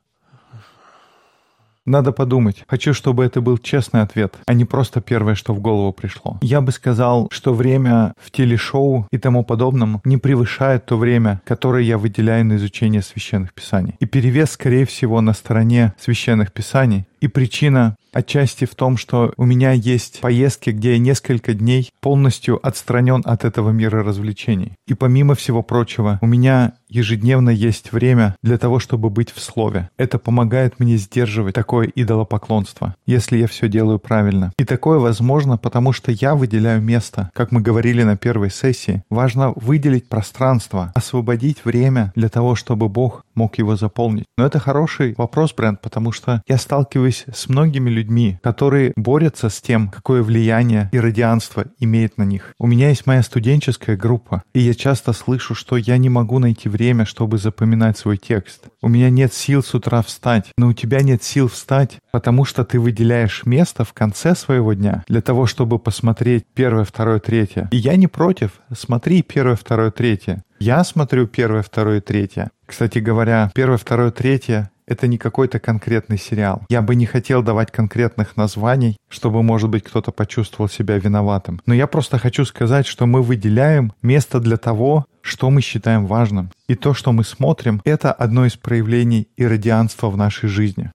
Надо 1.85 2.11
подумать. 2.11 2.63
Хочу, 2.67 2.93
чтобы 2.93 3.25
это 3.25 3.41
был 3.41 3.57
честный 3.57 4.01
ответ, 4.01 4.35
а 4.45 4.53
не 4.53 4.65
просто 4.65 5.01
первое, 5.01 5.35
что 5.35 5.53
в 5.53 5.59
голову 5.59 5.91
пришло. 5.93 6.37
Я 6.41 6.61
бы 6.61 6.71
сказал, 6.71 7.27
что 7.31 7.53
время 7.53 8.13
в 8.21 8.31
телешоу 8.31 9.07
и 9.11 9.17
тому 9.17 9.43
подобном 9.43 10.01
не 10.03 10.17
превышает 10.17 10.85
то 10.85 10.97
время, 10.97 11.41
которое 11.45 11.83
я 11.83 11.97
выделяю 11.97 12.45
на 12.45 12.57
изучение 12.57 13.01
священных 13.01 13.53
писаний. 13.53 13.95
И 13.99 14.05
перевес, 14.05 14.51
скорее 14.51 14.85
всего, 14.85 15.21
на 15.21 15.33
стороне 15.33 15.93
священных 15.97 16.51
писаний, 16.51 17.07
И 17.21 17.27
причина 17.27 17.95
отчасти 18.13 18.65
в 18.65 18.75
том, 18.75 18.97
что 18.97 19.33
у 19.37 19.45
меня 19.45 19.71
есть 19.71 20.19
поездки, 20.21 20.71
где 20.71 20.93
я 20.93 20.99
несколько 20.99 21.53
дней 21.53 21.89
полностью 22.01 22.65
отстранен 22.65 23.21
от 23.25 23.45
этого 23.45 23.71
мира 23.71 24.03
развлечений. 24.03 24.73
И 24.87 24.93
помимо 24.93 25.35
всего 25.35 25.61
прочего, 25.61 26.17
у 26.21 26.27
меня 26.27 26.73
ежедневно 26.87 27.51
есть 27.51 27.91
время 27.91 28.35
для 28.41 28.57
того, 28.57 28.79
чтобы 28.79 29.09
быть 29.09 29.31
в 29.31 29.39
слове. 29.39 29.89
Это 29.97 30.17
помогает 30.17 30.79
мне 30.79 30.97
сдерживать 30.97 31.53
такое 31.53 31.87
идолопоклонство, 31.93 32.95
если 33.05 33.37
я 33.37 33.47
все 33.47 33.67
делаю 33.67 33.99
правильно. 33.99 34.51
И 34.57 34.65
такое 34.65 34.97
возможно, 34.97 35.57
потому 35.57 35.93
что 35.93 36.11
я 36.11 36.33
выделяю 36.33 36.81
место, 36.81 37.29
как 37.33 37.51
мы 37.51 37.61
говорили 37.61 38.03
на 38.03 38.17
первой 38.17 38.49
сессии. 38.49 39.03
Важно 39.09 39.53
выделить 39.55 40.09
пространство, 40.09 40.91
освободить 40.95 41.63
время 41.63 42.11
для 42.15 42.29
того, 42.29 42.55
чтобы 42.55 42.89
Бог 42.89 43.23
мог 43.35 43.57
его 43.57 43.75
заполнить. 43.75 44.25
Но 44.37 44.45
это 44.45 44.59
хороший 44.59 45.13
вопрос, 45.17 45.53
Брент, 45.55 45.81
потому 45.81 46.11
что 46.11 46.41
я 46.47 46.57
сталкиваюсь 46.57 47.08
с 47.11 47.49
многими 47.49 47.89
людьми, 47.89 48.39
которые 48.41 48.93
борются 48.95 49.49
с 49.49 49.61
тем, 49.61 49.89
какое 49.89 50.23
влияние 50.23 50.89
иррадианство 50.91 51.65
имеет 51.79 52.17
на 52.17 52.23
них. 52.23 52.53
У 52.59 52.67
меня 52.67 52.89
есть 52.89 53.05
моя 53.05 53.23
студенческая 53.23 53.97
группа, 53.97 54.43
и 54.53 54.59
я 54.59 54.73
часто 54.73 55.13
слышу, 55.13 55.55
что 55.55 55.77
я 55.77 55.97
не 55.97 56.09
могу 56.09 56.39
найти 56.39 56.69
время, 56.69 57.05
чтобы 57.05 57.37
запоминать 57.37 57.97
свой 57.97 58.17
текст. 58.17 58.65
У 58.81 58.87
меня 58.87 59.09
нет 59.09 59.33
сил 59.33 59.63
с 59.63 59.73
утра 59.73 60.01
встать, 60.01 60.51
но 60.57 60.67
у 60.67 60.73
тебя 60.73 61.01
нет 61.01 61.23
сил 61.23 61.47
встать, 61.47 61.97
потому 62.11 62.45
что 62.45 62.63
ты 62.63 62.79
выделяешь 62.79 63.45
место 63.45 63.83
в 63.83 63.93
конце 63.93 64.35
своего 64.35 64.73
дня 64.73 65.03
для 65.07 65.21
того, 65.21 65.45
чтобы 65.45 65.79
посмотреть 65.79 66.45
первое, 66.53 66.83
второе, 66.83 67.19
третье. 67.19 67.67
И 67.71 67.77
я 67.77 67.95
не 67.95 68.07
против. 68.07 68.61
Смотри 68.75 69.21
первое, 69.21 69.55
второе, 69.55 69.91
третье. 69.91 70.43
Я 70.59 70.83
смотрю 70.83 71.25
первое, 71.27 71.61
второе, 71.61 72.01
третье. 72.01 72.51
Кстати 72.65 72.99
говоря, 72.99 73.49
первое, 73.55 73.77
второе, 73.77 74.11
третье 74.11 74.69
это 74.89 75.07
не 75.07 75.17
какой-то 75.17 75.59
конкретный 75.59 76.17
сериал. 76.17 76.63
Я 76.69 76.81
бы 76.81 76.95
не 76.95 77.05
хотел 77.05 77.43
давать 77.43 77.71
конкретных 77.71 78.35
названий, 78.35 78.97
чтобы, 79.07 79.43
может 79.43 79.69
быть, 79.69 79.83
кто-то 79.83 80.11
почувствовал 80.11 80.69
себя 80.69 80.97
виноватым. 80.97 81.61
Но 81.65 81.73
я 81.73 81.87
просто 81.87 82.17
хочу 82.17 82.43
сказать, 82.43 82.87
что 82.87 83.05
мы 83.05 83.21
выделяем 83.21 83.93
место 84.01 84.39
для 84.39 84.57
того, 84.57 85.05
что 85.21 85.49
мы 85.49 85.61
считаем 85.61 86.07
важным. 86.07 86.49
И 86.67 86.75
то, 86.75 86.93
что 86.93 87.11
мы 87.11 87.23
смотрим, 87.23 87.81
это 87.85 88.11
одно 88.11 88.45
из 88.45 88.55
проявлений 88.55 89.27
иррадианства 89.37 90.09
в 90.09 90.17
нашей 90.17 90.49
жизни. 90.49 90.91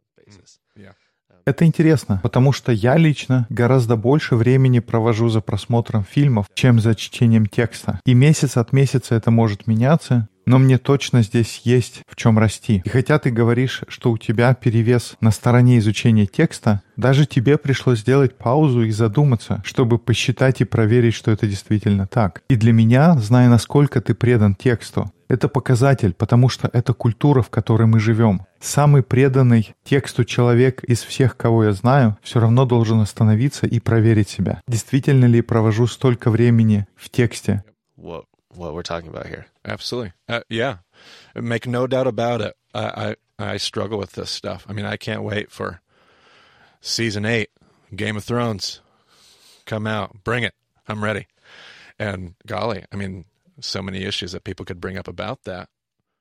Это 1.46 1.66
интересно, 1.66 2.20
потому 2.22 2.52
что 2.52 2.72
я 2.72 2.96
лично 2.96 3.46
гораздо 3.50 3.96
больше 3.96 4.34
времени 4.34 4.78
провожу 4.78 5.28
за 5.28 5.42
просмотром 5.42 6.04
фильмов, 6.04 6.46
чем 6.54 6.80
за 6.80 6.94
чтением 6.94 7.46
текста. 7.46 8.00
И 8.06 8.14
месяц 8.14 8.56
от 8.56 8.72
месяца 8.72 9.14
это 9.14 9.30
может 9.30 9.66
меняться, 9.66 10.28
но 10.46 10.58
мне 10.58 10.78
точно 10.78 11.22
здесь 11.22 11.62
есть 11.64 12.02
в 12.06 12.16
чем 12.16 12.38
расти. 12.38 12.82
И 12.84 12.88
хотя 12.88 13.18
ты 13.18 13.30
говоришь, 13.30 13.82
что 13.88 14.10
у 14.10 14.18
тебя 14.18 14.54
перевес 14.54 15.16
на 15.20 15.30
стороне 15.30 15.78
изучения 15.78 16.26
текста, 16.26 16.82
даже 16.96 17.26
тебе 17.26 17.58
пришлось 17.58 18.00
сделать 18.00 18.36
паузу 18.36 18.82
и 18.82 18.90
задуматься, 18.90 19.62
чтобы 19.64 19.98
посчитать 19.98 20.60
и 20.60 20.64
проверить, 20.64 21.14
что 21.14 21.30
это 21.30 21.46
действительно 21.46 22.06
так. 22.06 22.42
И 22.48 22.56
для 22.56 22.72
меня, 22.72 23.14
зная, 23.18 23.48
насколько 23.48 24.00
ты 24.00 24.14
предан 24.14 24.54
тексту, 24.54 25.10
это 25.34 25.48
показатель, 25.48 26.14
потому 26.14 26.48
что 26.48 26.70
это 26.72 26.94
культура, 26.94 27.42
в 27.42 27.50
которой 27.50 27.86
мы 27.86 28.00
живем. 28.00 28.46
Самый 28.60 29.02
преданный 29.02 29.74
тексту 29.84 30.24
человек 30.24 30.82
из 30.84 31.02
всех, 31.02 31.36
кого 31.36 31.64
я 31.64 31.72
знаю, 31.72 32.16
все 32.22 32.40
равно 32.40 32.64
должен 32.64 33.00
остановиться 33.00 33.66
и 33.66 33.80
проверить 33.80 34.28
себя. 34.28 34.62
Действительно 34.66 35.26
ли 35.26 35.42
провожу 35.42 35.86
столько 35.86 36.30
времени 36.30 36.86
в 36.96 37.10
тексте? 37.10 37.62
What 37.98 38.24
what 38.56 38.72
we're 38.72 38.82
talking 38.82 39.08
about 39.08 39.26
here. 39.26 39.46
Absolutely. 39.64 40.12
Uh, 40.28 40.40
yeah. 40.48 40.78
Make 41.34 41.66
no 41.66 41.86
doubt 41.86 42.06
about 42.06 42.40
it. 42.40 42.54
I, 42.72 43.16
I, 43.38 43.52
I 43.54 43.56
struggle 43.56 43.98
with 43.98 44.12
this 44.12 44.30
stuff. 44.30 44.64
I 44.68 44.72
mean, 44.72 44.84
I 44.84 44.96
can't 44.96 45.22
wait 45.22 45.50
for 45.50 45.80
season 46.80 47.24
eight, 47.24 47.50
Game 47.94 48.16
of 48.16 48.24
Thrones, 48.24 48.80
come 49.66 49.86
out. 49.86 50.22
Bring 50.22 50.44
it. 50.44 50.54
I'm 50.86 51.02
ready. 51.02 51.26
And 51.98 52.34
golly, 52.46 52.84
I 52.92 52.96
mean, 52.96 53.24
so 53.60 53.82
many 53.82 54.02
issues 54.04 54.32
that 54.32 54.44
people 54.44 54.64
could 54.64 54.80
bring 54.80 54.96
up 54.96 55.08
about 55.08 55.38
that. 55.44 55.66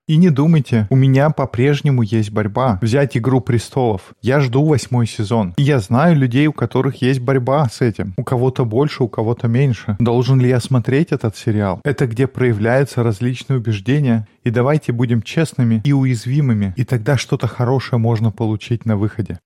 И 0.05 0.17
не 0.17 0.29
думайте, 0.29 0.85
у 0.89 0.97
меня 0.97 1.29
по-прежнему 1.29 2.01
есть 2.01 2.29
борьба. 2.29 2.77
Взять 2.81 3.15
«Игру 3.15 3.39
престолов». 3.39 4.13
Я 4.21 4.41
жду 4.41 4.65
восьмой 4.65 5.07
сезон. 5.07 5.53
И 5.55 5.63
я 5.63 5.79
знаю 5.79 6.17
людей, 6.17 6.47
у 6.47 6.51
которых 6.51 7.01
есть 7.01 7.21
борьба 7.21 7.69
с 7.69 7.79
этим. 7.79 8.13
У 8.17 8.23
кого-то 8.25 8.65
больше, 8.65 9.03
у 9.03 9.07
кого-то 9.07 9.47
меньше. 9.47 9.95
Должен 9.99 10.41
ли 10.41 10.49
я 10.49 10.59
смотреть 10.59 11.13
этот 11.13 11.37
сериал? 11.37 11.79
Это 11.85 12.05
где 12.05 12.27
проявляются 12.27 13.01
различные 13.01 13.59
убеждения. 13.59 14.27
И 14.43 14.49
давайте 14.49 14.91
будем 14.91 15.21
честными 15.21 15.81
и 15.85 15.93
уязвимыми. 15.93 16.73
И 16.75 16.83
тогда 16.83 17.15
что-то 17.15 17.47
хорошее 17.47 17.97
можно 17.97 18.29
получить 18.29 18.85
на 18.85 18.97
выходе. 18.97 19.39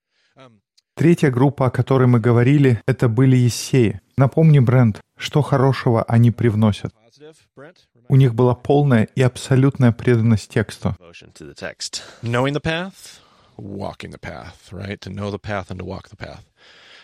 Третья 0.96 1.30
группа, 1.30 1.66
о 1.66 1.70
которой 1.70 2.08
мы 2.08 2.18
говорили, 2.18 2.80
это 2.84 3.08
были 3.08 3.36
Ессеи. 3.36 4.00
Напомни, 4.16 4.58
Брент, 4.58 5.00
что 5.16 5.42
хорошего 5.42 6.02
они 6.02 6.32
привносят. 6.32 6.92
У 8.08 8.16
них 8.16 8.34
была 8.34 8.54
полная 8.54 9.04
и 9.14 9.22
абсолютная 9.22 9.92
преданность 9.92 10.50
тексту. 10.50 10.96
Knowing 12.22 12.52
the 12.52 12.60
path, 12.60 13.20
walking 13.56 14.10
the 14.10 14.18
path, 14.18 14.72
right? 14.72 15.00
To 15.00 15.10
know 15.10 15.30
the 15.30 15.38
path 15.38 15.70
and 15.70 15.78
to 15.78 15.84
walk 15.84 16.08
the 16.08 16.16
path. 16.16 16.44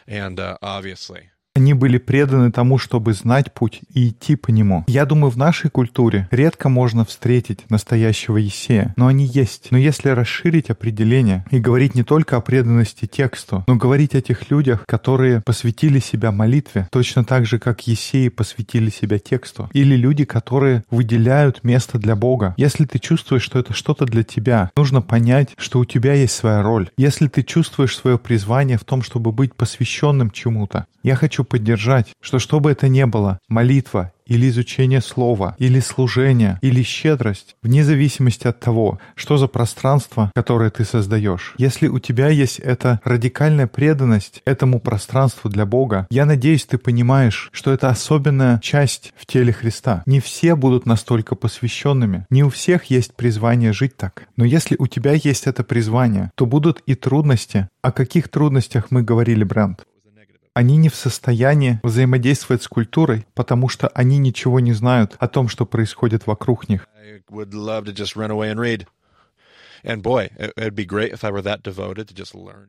And 0.06 0.38
uh, 0.38 0.58
obviously, 0.62 1.30
они 1.56 1.72
были 1.72 1.98
преданы 1.98 2.50
тому, 2.50 2.78
чтобы 2.78 3.12
знать 3.12 3.54
путь 3.54 3.80
и 3.92 4.08
идти 4.08 4.34
по 4.34 4.50
нему. 4.50 4.84
Я 4.88 5.06
думаю, 5.06 5.30
в 5.30 5.36
нашей 5.36 5.70
культуре 5.70 6.26
редко 6.32 6.68
можно 6.68 7.04
встретить 7.04 7.70
настоящего 7.70 8.38
Есея, 8.38 8.92
но 8.96 9.06
они 9.06 9.24
есть. 9.24 9.68
Но 9.70 9.78
если 9.78 10.08
расширить 10.08 10.70
определение 10.70 11.44
и 11.52 11.60
говорить 11.60 11.94
не 11.94 12.02
только 12.02 12.36
о 12.36 12.40
преданности 12.40 13.06
тексту, 13.06 13.62
но 13.68 13.76
говорить 13.76 14.16
о 14.16 14.20
тех 14.20 14.50
людях, 14.50 14.84
которые 14.86 15.42
посвятили 15.42 16.00
себя 16.00 16.32
молитве, 16.32 16.88
точно 16.90 17.24
так 17.24 17.46
же, 17.46 17.60
как 17.60 17.86
Есеи 17.86 18.28
посвятили 18.30 18.90
себя 18.90 19.20
тексту, 19.20 19.70
или 19.72 19.94
люди, 19.94 20.24
которые 20.24 20.82
выделяют 20.90 21.62
место 21.62 21.98
для 21.98 22.16
Бога. 22.16 22.54
Если 22.56 22.84
ты 22.84 22.98
чувствуешь, 22.98 23.42
что 23.42 23.60
это 23.60 23.72
что-то 23.72 24.06
для 24.06 24.24
тебя, 24.24 24.72
нужно 24.76 25.02
понять, 25.02 25.50
что 25.56 25.78
у 25.78 25.84
тебя 25.84 26.14
есть 26.14 26.34
своя 26.34 26.62
роль. 26.62 26.90
Если 26.96 27.28
ты 27.28 27.44
чувствуешь 27.44 27.96
свое 27.96 28.18
призвание 28.18 28.76
в 28.76 28.84
том, 28.84 29.02
чтобы 29.02 29.30
быть 29.30 29.54
посвященным 29.54 30.32
чему-то, 30.32 30.86
я 31.04 31.16
хочу 31.16 31.43
поддержать, 31.44 32.08
что 32.20 32.38
что 32.38 32.60
бы 32.60 32.70
это 32.70 32.88
ни 32.88 33.04
было, 33.04 33.38
молитва 33.48 34.12
или 34.26 34.48
изучение 34.48 35.00
слова, 35.00 35.54
или 35.58 35.80
служение, 35.80 36.58
или 36.62 36.82
щедрость, 36.82 37.56
вне 37.62 37.84
зависимости 37.84 38.46
от 38.46 38.60
того, 38.60 38.98
что 39.14 39.36
за 39.36 39.48
пространство, 39.48 40.30
которое 40.34 40.70
ты 40.70 40.84
создаешь. 40.84 41.54
Если 41.58 41.88
у 41.88 41.98
тебя 41.98 42.28
есть 42.28 42.58
эта 42.58 43.00
радикальная 43.04 43.66
преданность 43.66 44.42
этому 44.44 44.80
пространству 44.80 45.50
для 45.50 45.66
Бога, 45.66 46.06
я 46.10 46.26
надеюсь, 46.26 46.64
ты 46.64 46.78
понимаешь, 46.78 47.50
что 47.52 47.72
это 47.72 47.88
особенная 47.88 48.58
часть 48.60 49.12
в 49.16 49.26
теле 49.26 49.52
Христа. 49.52 50.02
Не 50.06 50.20
все 50.20 50.54
будут 50.54 50.86
настолько 50.86 51.34
посвященными, 51.34 52.26
не 52.30 52.44
у 52.44 52.48
всех 52.48 52.84
есть 52.86 53.14
призвание 53.14 53.72
жить 53.72 53.96
так. 53.96 54.26
Но 54.36 54.44
если 54.44 54.76
у 54.78 54.86
тебя 54.86 55.12
есть 55.12 55.46
это 55.46 55.64
призвание, 55.64 56.30
то 56.34 56.46
будут 56.46 56.82
и 56.86 56.94
трудности. 56.94 57.68
О 57.82 57.92
каких 57.92 58.28
трудностях 58.28 58.90
мы 58.90 59.02
говорили, 59.02 59.44
Брент? 59.44 59.84
Они 60.54 60.76
не 60.76 60.88
в 60.88 60.94
состоянии 60.94 61.80
взаимодействовать 61.82 62.62
с 62.62 62.68
культурой, 62.68 63.26
потому 63.34 63.68
что 63.68 63.88
они 63.88 64.18
ничего 64.18 64.60
не 64.60 64.72
знают 64.72 65.16
о 65.18 65.26
том, 65.26 65.48
что 65.48 65.66
происходит 65.66 66.28
вокруг 66.28 66.68
них. 66.68 66.88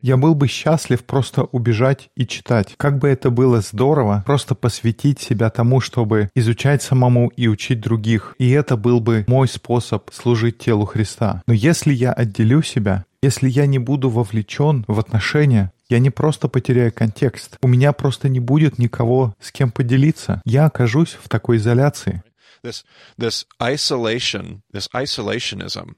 Я 0.02 0.18
был 0.18 0.36
бы 0.36 0.48
счастлив 0.48 1.04
просто 1.06 1.44
убежать 1.44 2.10
и 2.16 2.28
читать. 2.28 2.74
Как 2.78 2.98
бы 2.98 3.08
это 3.08 3.30
было 3.30 3.62
здорово, 3.62 4.24
просто 4.26 4.56
посвятить 4.56 5.20
себя 5.20 5.50
тому, 5.50 5.80
чтобы 5.80 6.30
изучать 6.36 6.82
самому 6.82 7.30
и 7.30 7.48
учить 7.48 7.80
других. 7.80 8.36
И 8.38 8.50
это 8.50 8.76
был 8.76 9.00
бы 9.00 9.24
мой 9.28 9.48
способ 9.48 10.12
служить 10.12 10.58
телу 10.58 10.86
Христа. 10.86 11.42
Но 11.48 11.54
если 11.54 11.94
я 11.94 12.12
отделю 12.12 12.62
себя, 12.62 13.06
если 13.22 13.50
я 13.50 13.66
не 13.66 13.80
буду 13.80 14.10
вовлечен 14.10 14.84
в 14.88 15.00
отношения, 15.00 15.72
я 15.90 16.00
не 16.00 16.10
просто 16.10 16.48
потеряю 16.48 16.92
контекст. 16.92 17.58
У 17.62 17.68
меня 17.68 17.94
просто 17.94 18.30
не 18.30 18.40
будет 18.40 18.78
никого, 18.78 19.36
с 19.40 19.52
кем 19.52 19.72
поделиться. 19.72 20.42
Я 20.46 20.66
окажусь 20.66 21.18
в 21.22 21.30
такой 21.30 21.58
изоляции. 21.58 22.24
This, 22.64 22.84
this 23.18 23.46
isolation, 23.62 24.62
this 24.74 24.90
isolationism 24.94 25.96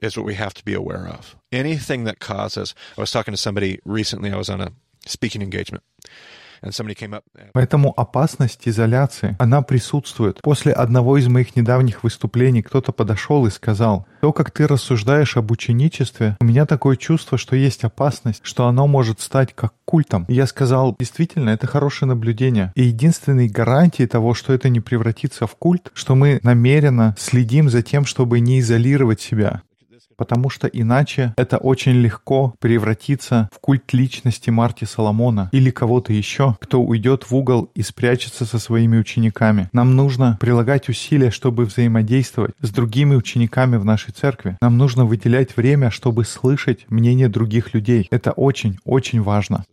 is 0.00 0.16
what 0.16 0.24
we 0.24 0.34
have 0.34 0.54
to 0.54 0.64
be 0.64 0.74
aware 0.74 1.06
of. 1.06 1.36
Anything 1.52 2.04
that 2.04 2.18
causes, 2.18 2.74
I 2.96 3.02
was 3.02 3.10
talking 3.10 3.34
to 3.34 3.36
somebody 3.36 3.80
recently, 3.84 4.32
I 4.32 4.36
was 4.36 4.48
on 4.48 4.60
a 4.60 4.72
speaking 5.06 5.42
engagement. 5.42 5.82
Поэтому 7.52 7.92
опасность 7.96 8.66
изоляции, 8.66 9.36
она 9.38 9.62
присутствует. 9.62 10.40
После 10.42 10.72
одного 10.72 11.16
из 11.18 11.28
моих 11.28 11.56
недавних 11.56 12.02
выступлений 12.02 12.62
кто-то 12.62 12.92
подошел 12.92 13.46
и 13.46 13.50
сказал, 13.50 14.06
то, 14.20 14.32
как 14.32 14.50
ты 14.50 14.66
рассуждаешь 14.66 15.36
об 15.36 15.50
ученичестве, 15.50 16.36
у 16.40 16.44
меня 16.44 16.66
такое 16.66 16.96
чувство, 16.96 17.38
что 17.38 17.56
есть 17.56 17.84
опасность, 17.84 18.40
что 18.42 18.66
оно 18.66 18.86
может 18.86 19.20
стать 19.20 19.54
как 19.54 19.74
культом. 19.84 20.24
И 20.28 20.34
я 20.34 20.46
сказал, 20.46 20.96
действительно, 20.98 21.50
это 21.50 21.66
хорошее 21.66 22.08
наблюдение. 22.08 22.72
И 22.74 22.84
единственной 22.84 23.48
гарантией 23.48 24.08
того, 24.08 24.34
что 24.34 24.52
это 24.52 24.68
не 24.68 24.80
превратится 24.80 25.46
в 25.46 25.54
культ, 25.56 25.90
что 25.94 26.14
мы 26.14 26.40
намеренно 26.42 27.14
следим 27.18 27.70
за 27.70 27.82
тем, 27.82 28.04
чтобы 28.04 28.40
не 28.40 28.60
изолировать 28.60 29.20
себя. 29.20 29.62
Потому 30.18 30.50
что 30.50 30.66
иначе 30.66 31.32
это 31.38 31.56
очень 31.56 31.92
легко 31.92 32.54
превратиться 32.58 33.48
в 33.54 33.60
культ 33.60 33.94
личности 33.94 34.50
Марти 34.50 34.84
Соломона 34.84 35.48
или 35.52 35.70
кого-то 35.70 36.12
еще, 36.12 36.56
кто 36.60 36.82
уйдет 36.82 37.30
в 37.30 37.34
угол 37.34 37.70
и 37.74 37.82
спрячется 37.82 38.44
со 38.44 38.58
своими 38.58 38.98
учениками. 38.98 39.70
Нам 39.72 39.96
нужно 39.96 40.36
прилагать 40.40 40.88
усилия, 40.90 41.30
чтобы 41.30 41.64
взаимодействовать 41.64 42.54
с 42.60 42.70
другими 42.70 43.14
учениками 43.14 43.76
в 43.76 43.84
нашей 43.84 44.12
церкви. 44.12 44.58
Нам 44.60 44.76
нужно 44.76 45.06
выделять 45.06 45.56
время, 45.56 45.90
чтобы 45.90 46.24
слышать 46.24 46.84
мнение 46.90 47.28
других 47.28 47.72
людей. 47.72 48.08
Это 48.10 48.32
очень, 48.32 48.78
очень 48.84 49.22
важно. 49.22 49.64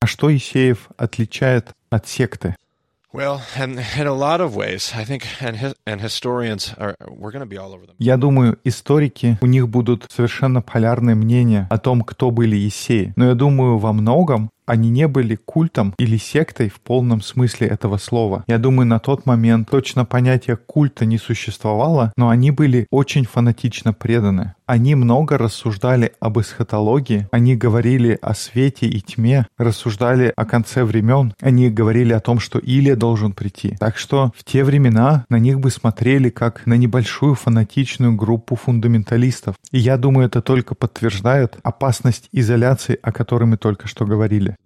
А 0.00 0.06
что 0.06 0.34
Исеев 0.34 0.90
отличает 0.96 1.70
от 1.90 2.06
секты? 2.06 2.54
Я 7.98 8.18
думаю, 8.18 8.58
историки, 8.64 9.38
у 9.40 9.46
них 9.46 9.68
будут 9.68 10.06
совершенно 10.10 10.60
полярные 10.60 11.16
мнения 11.16 11.66
о 11.70 11.78
том, 11.78 12.02
кто 12.02 12.30
были 12.30 12.54
Есеи. 12.56 13.14
Но 13.16 13.28
я 13.28 13.34
думаю, 13.34 13.78
во 13.78 13.94
многом 13.94 14.50
они 14.68 14.90
не 14.90 15.08
были 15.08 15.34
культом 15.34 15.94
или 15.98 16.18
сектой 16.18 16.68
в 16.68 16.80
полном 16.80 17.22
смысле 17.22 17.68
этого 17.68 17.96
слова. 17.96 18.44
Я 18.46 18.58
думаю, 18.58 18.86
на 18.86 18.98
тот 18.98 19.24
момент 19.24 19.70
точно 19.70 20.04
понятие 20.04 20.56
культа 20.56 21.06
не 21.06 21.16
существовало, 21.16 22.12
но 22.16 22.28
они 22.28 22.50
были 22.50 22.86
очень 22.90 23.24
фанатично 23.24 23.94
преданы. 23.94 24.54
Они 24.66 24.94
много 24.94 25.38
рассуждали 25.38 26.12
об 26.20 26.38
эсхатологии, 26.38 27.26
они 27.32 27.56
говорили 27.56 28.18
о 28.20 28.34
свете 28.34 28.86
и 28.86 29.00
тьме, 29.00 29.46
рассуждали 29.56 30.30
о 30.36 30.44
конце 30.44 30.84
времен, 30.84 31.32
они 31.40 31.70
говорили 31.70 32.12
о 32.12 32.20
том, 32.20 32.38
что 32.38 32.58
Илия 32.58 32.94
должен 32.94 33.32
прийти. 33.32 33.76
Так 33.80 33.96
что 33.96 34.30
в 34.36 34.44
те 34.44 34.64
времена 34.64 35.24
на 35.30 35.38
них 35.38 35.58
бы 35.58 35.70
смотрели 35.70 36.28
как 36.28 36.66
на 36.66 36.74
небольшую 36.74 37.34
фанатичную 37.34 38.14
группу 38.14 38.56
фундаменталистов. 38.56 39.56
И 39.72 39.78
я 39.78 39.96
думаю, 39.96 40.26
это 40.26 40.42
только 40.42 40.74
подтверждает 40.74 41.56
опасность 41.62 42.28
изоляции, 42.32 42.98
о 43.00 43.10
которой 43.10 43.44
мы 43.44 43.56
только 43.56 43.88
что 43.88 44.04
говорили. 44.04 44.57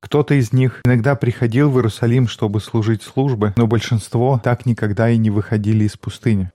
Кто-то 0.00 0.34
из 0.34 0.52
них 0.52 0.80
иногда 0.84 1.16
приходил 1.16 1.70
в 1.70 1.76
Иерусалим, 1.76 2.28
чтобы 2.28 2.60
служить 2.60 3.02
службы, 3.02 3.54
но 3.56 3.66
большинство 3.66 4.40
так 4.42 4.66
никогда 4.66 5.10
и 5.10 5.16
не 5.16 5.30
выходили 5.30 5.84
из 5.84 5.96
пустыни. 5.96 6.52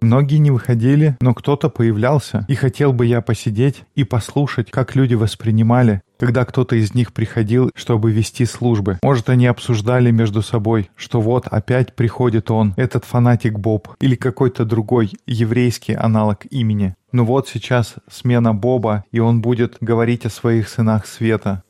Многие 0.00 0.36
не 0.36 0.50
выходили, 0.50 1.16
но 1.20 1.34
кто-то 1.34 1.68
появлялся, 1.70 2.44
и 2.48 2.54
хотел 2.54 2.92
бы 2.92 3.06
я 3.06 3.20
посидеть 3.20 3.84
и 3.94 4.04
послушать, 4.04 4.70
как 4.70 4.94
люди 4.94 5.14
воспринимали, 5.14 6.02
когда 6.18 6.44
кто-то 6.44 6.76
из 6.76 6.94
них 6.94 7.12
приходил, 7.12 7.70
чтобы 7.74 8.12
вести 8.12 8.44
службы. 8.44 8.98
Может, 9.02 9.28
они 9.28 9.46
обсуждали 9.46 10.10
между 10.10 10.42
собой, 10.42 10.90
что 10.94 11.20
вот 11.20 11.46
опять 11.46 11.96
приходит 11.96 12.50
он, 12.50 12.74
этот 12.76 13.04
фанатик 13.04 13.58
Боб, 13.58 13.88
или 14.00 14.14
какой-то 14.14 14.64
другой 14.64 15.12
еврейский 15.26 15.94
аналог 15.94 16.46
имени. 16.50 16.94
Ну 17.10 17.24
вот 17.24 17.48
сейчас 17.48 17.96
смена 18.10 18.54
Боба, 18.54 19.04
и 19.10 19.18
он 19.18 19.40
будет 19.42 19.78
говорить 19.80 20.26
о 20.26 20.30
своих 20.30 20.68
сынах 20.68 21.06
света 21.06 21.62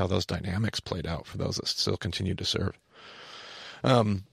how 0.00 0.08
those 0.08 0.26
dynamics 0.26 0.80
played 0.80 1.06
out 1.06 1.26
for 1.26 1.38
those 1.38 1.56
that 1.56 1.68
still 1.68 1.96
continue 1.96 2.34
to 2.34 2.44
serve. 2.44 2.72
Um, 3.84 4.24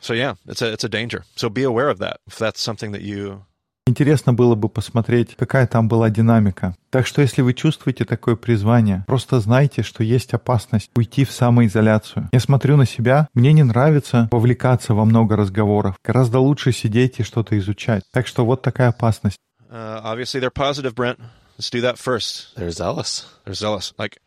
so 0.00 0.12
yeah, 0.12 0.34
it's 0.46 0.62
a 0.62 0.72
it's 0.72 0.84
a 0.84 0.88
danger. 0.88 1.24
So 1.36 1.48
be 1.48 1.62
aware 1.62 1.88
of 1.88 1.98
that. 1.98 2.16
If 2.26 2.38
that's 2.38 2.60
something 2.60 2.92
that 2.92 3.02
you 3.02 3.44
Интересно 3.84 4.32
было 4.32 4.54
бы 4.54 4.68
посмотреть, 4.68 5.34
какая 5.36 5.66
там 5.66 5.88
была 5.88 6.08
динамика. 6.08 6.76
Так 6.90 7.04
что 7.04 7.20
если 7.20 7.42
вы 7.42 7.52
чувствуете 7.52 8.04
такое 8.04 8.36
призвание, 8.36 9.02
просто 9.08 9.40
знайте, 9.40 9.82
что 9.82 10.04
есть 10.04 10.34
опасность 10.34 10.88
уйти 10.94 11.24
в 11.24 11.32
самоизоляцию. 11.32 12.28
Я 12.32 12.38
смотрю 12.38 12.76
на 12.76 12.86
себя, 12.86 13.28
мне 13.34 13.52
не 13.52 13.64
нравится 13.64 14.28
вовлекаться 14.30 14.94
во 14.94 15.04
много 15.04 15.34
разговоров. 15.34 15.96
Гораздо 16.04 16.38
лучше 16.38 16.70
сидеть 16.70 17.18
и 17.18 17.24
что-то 17.24 17.58
изучать. 17.58 18.04
Так 18.12 18.28
что 18.28 18.46
вот 18.46 18.62
такая 18.62 18.90
опасность. 18.90 19.38
Uh, 19.68 20.00
obviously 20.04 20.38
they're 20.38 20.52
positive, 20.52 20.94
Brent. 20.94 21.18
Let's 21.58 21.70
do 21.70 21.80
that 21.80 21.98
first. 21.98 22.54
They're 22.54 22.70
zealous. 22.70 23.26
They're 23.44 23.54
zealous. 23.54 23.92
Like 23.98 24.18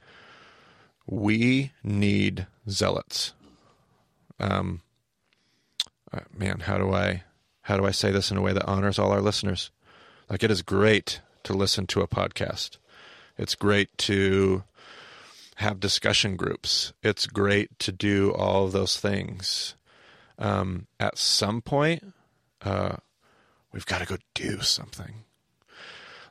we 1.07 1.73
need 1.83 2.47
zealots. 2.69 3.33
Um, 4.39 4.81
uh, 6.13 6.21
man, 6.37 6.61
how 6.61 6.79
do 6.79 6.93
I 6.93 7.25
how 7.63 7.77
do 7.77 7.87
I 7.87 7.91
say 7.91 8.11
this 8.11 8.31
in 8.31 8.37
a 8.37 8.43
way 8.43 8.53
that 8.53 8.67
honors 8.67 8.99
all 8.99 9.13
our 9.13 9.21
listeners? 9.21 9.71
Like 10.29 10.43
it 10.43 10.51
is 10.51 10.63
great 10.63 11.21
to 11.45 11.53
listen 11.53 11.87
to 11.89 12.01
a 12.01 12.09
podcast. 12.09 12.79
It's 13.37 13.55
great 13.55 13.97
to 13.99 14.65
have 15.57 15.79
discussion 15.81 16.37
groups. 16.37 16.93
It's 17.03 17.27
great 17.27 17.79
to 17.81 17.93
do 17.93 18.33
all 18.33 18.65
of 18.65 18.73
those 18.73 18.99
things. 18.99 19.75
Um, 20.39 20.87
at 20.99 21.19
some 21.19 21.61
point, 21.61 22.15
uh, 22.63 22.97
we've 23.73 23.87
got 23.87 23.99
to 23.99 24.07
go 24.07 24.17
do 24.35 24.63
something. 24.63 25.25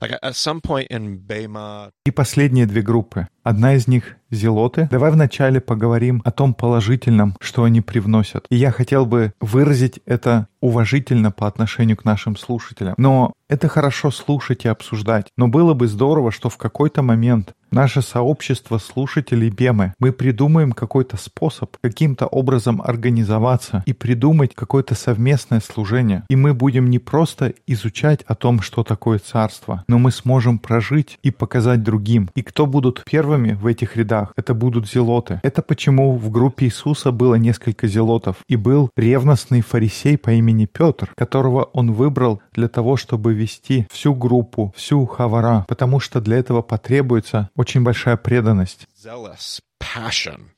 Like 0.01 0.17
at 0.23 0.35
some 0.35 0.61
point 0.61 0.87
in 0.89 1.17
Bema. 1.17 1.91
И 2.05 2.11
последние 2.11 2.65
две 2.65 2.81
группы. 2.81 3.27
Одна 3.44 3.74
из 3.74 3.86
них— 3.86 4.16
зелоты. 4.30 4.88
Давай 4.90 5.10
вначале 5.10 5.60
поговорим 5.60 6.22
о 6.24 6.30
том 6.30 6.54
положительном, 6.54 7.36
что 7.40 7.64
они 7.64 7.82
привносят. 7.82 8.46
И 8.48 8.56
я 8.56 8.70
хотел 8.70 9.04
бы 9.04 9.34
выразить 9.40 10.00
это 10.06 10.48
уважительно 10.60 11.30
по 11.30 11.46
отношению 11.46 11.98
к 11.98 12.06
нашим 12.06 12.36
слушателям. 12.36 12.94
Но 12.96 13.34
это 13.50 13.68
хорошо 13.68 14.10
слушать 14.10 14.64
и 14.64 14.68
обсуждать. 14.68 15.26
Но 15.36 15.46
было 15.46 15.74
бы 15.74 15.86
здорово, 15.86 16.32
что 16.32 16.48
в 16.48 16.56
какой-то 16.56 17.02
момент 17.02 17.52
наше 17.70 18.00
сообщество 18.00 18.78
слушателей 18.78 19.50
Бемы, 19.50 19.94
мы 19.98 20.12
придумаем 20.12 20.72
какой-то 20.72 21.16
способ 21.18 21.76
каким-то 21.82 22.26
образом 22.26 22.80
организоваться 22.80 23.82
и 23.84 23.92
придумать 23.92 24.54
какое-то 24.54 24.94
совместное 24.94 25.60
служение. 25.60 26.22
И 26.30 26.36
мы 26.36 26.54
будем 26.54 26.88
не 26.88 26.98
просто 26.98 27.52
изучать 27.66 28.22
о 28.22 28.34
том, 28.34 28.62
что 28.62 28.84
такое 28.84 29.18
царство, 29.18 29.84
но 29.88 29.98
мы 29.98 30.12
сможем 30.12 30.58
прожить 30.58 31.18
и 31.22 31.30
показать 31.30 31.82
другим. 31.82 32.30
И 32.34 32.42
кто 32.42 32.66
будут 32.66 33.02
первыми 33.34 33.52
в 33.52 33.66
этих 33.66 33.96
рядах? 33.96 34.32
Это 34.36 34.54
будут 34.54 34.88
зелоты. 34.88 35.40
Это 35.42 35.62
почему 35.62 36.16
в 36.16 36.30
группе 36.30 36.66
Иисуса 36.66 37.10
было 37.10 37.34
несколько 37.34 37.86
зелотов. 37.86 38.36
И 38.48 38.56
был 38.56 38.90
ревностный 38.96 39.60
фарисей 39.60 40.16
по 40.16 40.30
имени 40.30 40.66
Петр, 40.66 41.12
которого 41.16 41.64
он 41.72 41.92
выбрал 41.92 42.40
для 42.52 42.68
того, 42.68 42.96
чтобы 42.96 43.34
вести 43.34 43.86
всю 43.90 44.14
группу, 44.14 44.72
всю 44.76 45.06
хавара, 45.06 45.64
потому 45.68 46.00
что 46.00 46.20
для 46.20 46.36
этого 46.36 46.62
потребуется 46.62 47.48
очень 47.56 47.82
большая 47.82 48.16
преданность. 48.16 48.86
Zealous 49.04 49.60
passion 49.80 50.53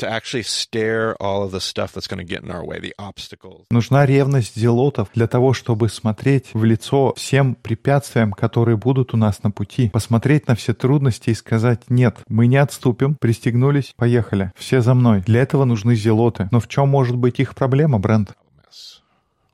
to 0.00 0.08
actually 0.08 0.42
stare 0.42 1.14
all 1.20 1.42
of 1.42 1.52
the 1.52 1.60
stuff 1.60 1.92
that's 1.92 2.06
going 2.06 2.18
to 2.18 2.24
get 2.24 2.42
in 2.42 2.50
our 2.50 2.64
way, 2.64 2.80
the 2.80 2.94
obstacles. 2.98 3.66
Нужна 3.70 4.06
ревность 4.06 4.56
зелотов 4.56 5.08
для 5.14 5.26
того, 5.26 5.52
чтобы 5.52 5.88
смотреть 5.88 6.50
в 6.52 6.64
лицо 6.64 7.14
всем 7.16 7.54
препятствиям, 7.54 8.32
которые 8.32 8.76
будут 8.76 9.14
у 9.14 9.16
нас 9.16 9.42
на 9.42 9.50
пути, 9.50 9.90
посмотреть 9.90 10.48
на 10.48 10.54
все 10.54 10.74
трудности 10.74 11.30
и 11.30 11.34
сказать 11.34 11.82
«нет, 11.88 12.18
мы 12.28 12.46
не 12.46 12.56
отступим, 12.56 13.14
пристегнулись, 13.14 13.92
поехали, 13.96 14.52
все 14.56 14.80
за 14.80 14.94
мной». 14.94 15.20
Для 15.20 15.42
этого 15.42 15.64
нужны 15.64 15.94
зелоты. 15.94 16.48
Но 16.50 16.60
в 16.60 16.68
чем 16.68 16.88
может 16.88 17.16
быть 17.16 17.40
их 17.40 17.54
проблема, 17.54 17.98
Брент? 17.98 18.34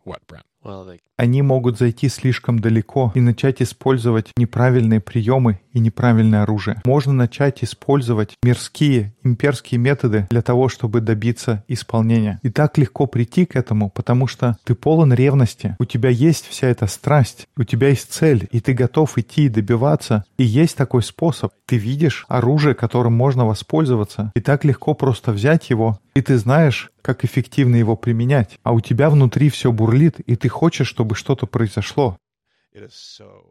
What, 0.05 0.21
Brent? 0.29 0.43
Они 1.17 1.43
могут 1.43 1.79
зайти 1.79 2.09
слишком 2.09 2.59
далеко 2.59 3.13
и 3.15 3.21
начать 3.21 3.63
использовать 3.63 4.33
неправильные 4.37 5.01
приемы 5.01 5.61
и 5.77 5.79
неправильное 5.79 6.43
оружие. 6.43 6.81
Можно 6.87 7.13
начать 7.13 7.63
использовать 7.63 8.35
мирские, 8.43 9.15
имперские 9.23 9.79
методы 9.79 10.27
для 10.31 10.41
того, 10.41 10.71
чтобы 10.71 11.03
добиться 11.03 11.65
исполнения. 11.69 12.41
И 12.43 12.49
так 12.49 12.79
легко 12.79 13.07
прийти 13.07 13.45
к 13.45 13.57
этому, 13.57 13.91
потому 13.91 14.27
что 14.27 14.57
ты 14.65 14.75
полон 14.75 15.13
ревности, 15.13 15.77
у 15.79 15.85
тебя 15.85 16.09
есть 16.09 16.47
вся 16.47 16.69
эта 16.69 16.87
страсть, 16.87 17.47
у 17.59 17.65
тебя 17.65 17.89
есть 17.89 18.11
цель, 18.11 18.49
и 18.51 18.61
ты 18.61 18.73
готов 18.73 19.19
идти 19.19 19.45
и 19.45 19.49
добиваться. 19.51 20.25
И 20.39 20.45
есть 20.45 20.79
такой 20.79 21.03
способ. 21.03 21.53
Ты 21.67 21.77
видишь 21.77 22.25
оружие, 22.27 22.75
которым 22.75 23.13
можно 23.13 23.45
воспользоваться, 23.45 24.33
и 24.35 24.41
так 24.41 24.65
легко 24.65 24.95
просто 24.95 25.33
взять 25.33 25.69
его, 25.69 26.01
и 26.15 26.23
ты 26.23 26.39
знаешь, 26.39 26.91
как 27.03 27.23
эффективно 27.27 27.77
его 27.77 27.97
применять. 27.97 28.59
А 28.63 28.73
у 28.73 28.81
тебя 28.81 29.11
внутри 29.11 29.51
все 29.51 29.73
бурлит, 29.73 30.21
и 30.21 30.37
ты 30.37 30.49
хочешь, 30.49 30.89
чтобы 30.89 31.15
что-то 31.15 31.45
произошло. 31.45 32.17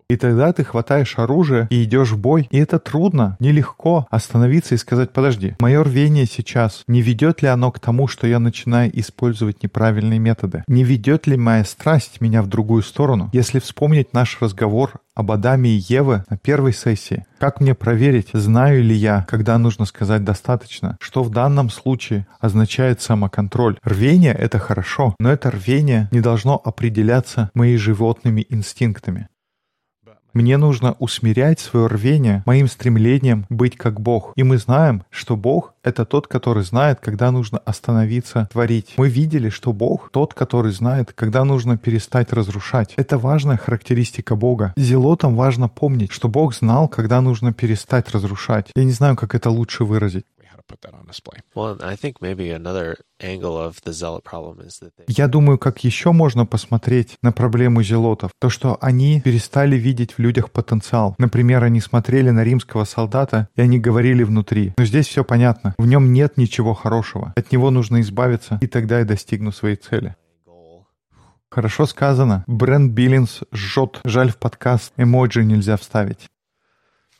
И 0.10 0.18
тогда 0.18 0.54
ты 0.54 0.64
хватаешь 0.64 1.18
оружие 1.18 1.68
и 1.72 1.84
идешь 1.84 2.12
в 2.12 2.18
бой. 2.18 2.48
И 2.52 2.58
это 2.58 2.78
трудно, 2.78 3.38
нелегко 3.40 4.08
остановиться 4.12 4.76
и 4.76 4.78
сказать, 4.78 5.12
подожди, 5.12 5.56
мое 5.60 5.84
рвение 5.84 6.26
сейчас, 6.26 6.84
не 6.88 7.02
ведет 7.02 7.42
ли 7.42 7.48
оно 7.48 7.72
к 7.72 7.80
тому, 7.80 8.08
что 8.08 8.28
я 8.28 8.40
начинаю 8.40 8.92
использовать 9.00 9.64
неправильные 9.64 10.20
методы? 10.20 10.64
Не 10.68 10.84
ведет 10.84 11.26
ли 11.26 11.38
моя 11.38 11.64
страсть 11.64 12.22
меня 12.22 12.44
в 12.44 12.48
другую 12.48 12.84
сторону? 12.84 13.30
Если 13.34 13.60
вспомнить 13.60 14.14
наш 14.14 14.40
разговор 14.42 15.00
об 15.16 15.32
Адаме 15.32 15.70
и 15.70 15.84
Еве 15.88 16.26
на 16.30 16.38
первой 16.38 16.74
сессии. 16.74 17.26
Как 17.40 17.62
мне 17.62 17.74
проверить, 17.74 18.30
знаю 18.34 18.84
ли 18.84 18.94
я, 18.94 19.26
когда 19.30 19.58
нужно 19.58 19.86
сказать 19.86 20.24
«достаточно», 20.24 20.98
что 21.00 21.24
в 21.24 21.30
данном 21.30 21.70
случае 21.70 22.28
означает 22.40 23.02
самоконтроль. 23.02 23.78
Рвение— 23.84 24.34
это 24.38 24.60
хорошо, 24.60 25.16
но 25.20 25.32
это 25.32 25.52
рвение 25.52 26.10
не 26.12 26.20
должно 26.20 26.62
определяться 26.64 27.50
моими 27.54 27.78
животными 27.78 28.46
инстинктами. 28.50 29.30
Мне 30.36 30.58
нужно 30.58 30.98
усмирять 31.00 31.62
свое 31.62 31.88
рвение 31.88 32.44
моим 32.46 32.68
стремлением 32.68 33.46
быть 33.48 33.78
как 33.78 34.02
Бог. 34.02 34.34
И 34.36 34.44
мы 34.44 34.58
знаем, 34.58 35.04
что 35.10 35.38
Бог— 35.38 35.74
это 35.84 36.04
тот, 36.04 36.28
который 36.28 36.64
знает, 36.64 37.00
когда 37.02 37.32
нужно 37.32 37.58
остановиться 37.60 38.50
творить. 38.52 38.96
Мы 38.98 39.08
видели, 39.08 39.48
что 39.48 39.72
Бог— 39.72 40.10
тот, 40.12 40.34
который 40.34 40.74
знает, 40.74 41.14
когда 41.16 41.46
нужно 41.46 41.78
перестать 41.78 42.34
разрушать. 42.34 42.96
Это 42.98 43.18
важная 43.18 43.56
характеристика 43.56 44.36
Бога. 44.36 44.74
Зелотам 44.76 45.38
важно 45.38 45.70
помнить, 45.70 46.12
что 46.12 46.28
Бог 46.28 46.54
знал, 46.54 46.90
когда 46.90 47.22
нужно 47.22 47.54
перестать 47.54 48.12
разрушать. 48.12 48.72
Я 48.76 48.84
не 48.84 48.92
знаю, 48.92 49.16
как 49.16 49.36
это 49.36 49.50
лучше 49.50 49.86
выразить. 49.86 50.26
Put 50.68 50.82
that 50.82 50.94
on 50.94 51.06
display. 51.06 51.42
Well, 51.54 51.78
I 51.84 51.96
think 51.96 52.22
maybe 52.22 52.50
another 52.50 52.98
angle 53.22 53.56
of 53.56 53.82
the 53.84 53.94
zealot 53.94 54.24
problem 54.24 54.66
is 54.66 54.80
that 54.80 54.94
they 54.98 55.06
Я 55.08 55.28
думаю, 55.28 55.60
как 55.60 55.84
еще 55.84 56.12
можно 56.12 56.48
посмотреть 56.48 57.18
на 57.22 57.32
проблему 57.32 57.84
зелотов. 57.84 58.32
То, 58.40 58.50
что 58.50 58.78
они 58.82 59.22
перестали 59.22 59.76
видеть 59.76 60.14
в 60.14 60.20
людях 60.20 60.52
потенциал. 60.52 61.16
Например, 61.20 61.64
они 61.64 61.82
смотрели 61.82 62.32
на 62.32 62.44
римского 62.44 62.86
солдата, 62.86 63.48
и 63.56 63.62
они 63.62 63.78
говорили 63.78 64.24
внутри. 64.24 64.74
Но 64.78 64.86
здесь 64.86 65.08
все 65.08 65.24
понятно. 65.24 65.76
В 65.78 65.86
нем 65.86 66.12
нет 66.14 66.38
ничего 66.38 66.74
хорошего. 66.74 67.34
От 67.36 67.52
него 67.52 67.70
нужно 67.70 68.02
избавиться, 68.02 68.58
и 68.60 68.68
тогда 68.68 69.00
я 69.00 69.06
достигну 69.06 69.52
своей 69.52 69.76
цели. 69.76 70.16
Хорошо 71.52 71.86
сказано. 71.86 72.44
Брент 72.48 72.92
Биллинс 72.92 73.44
жжет. 73.54 74.02
Жаль, 74.04 74.30
в 74.30 74.38
подкаст 74.38 74.92
эмоджи 74.98 75.46
нельзя 75.46 75.78
вставить. 75.78 76.28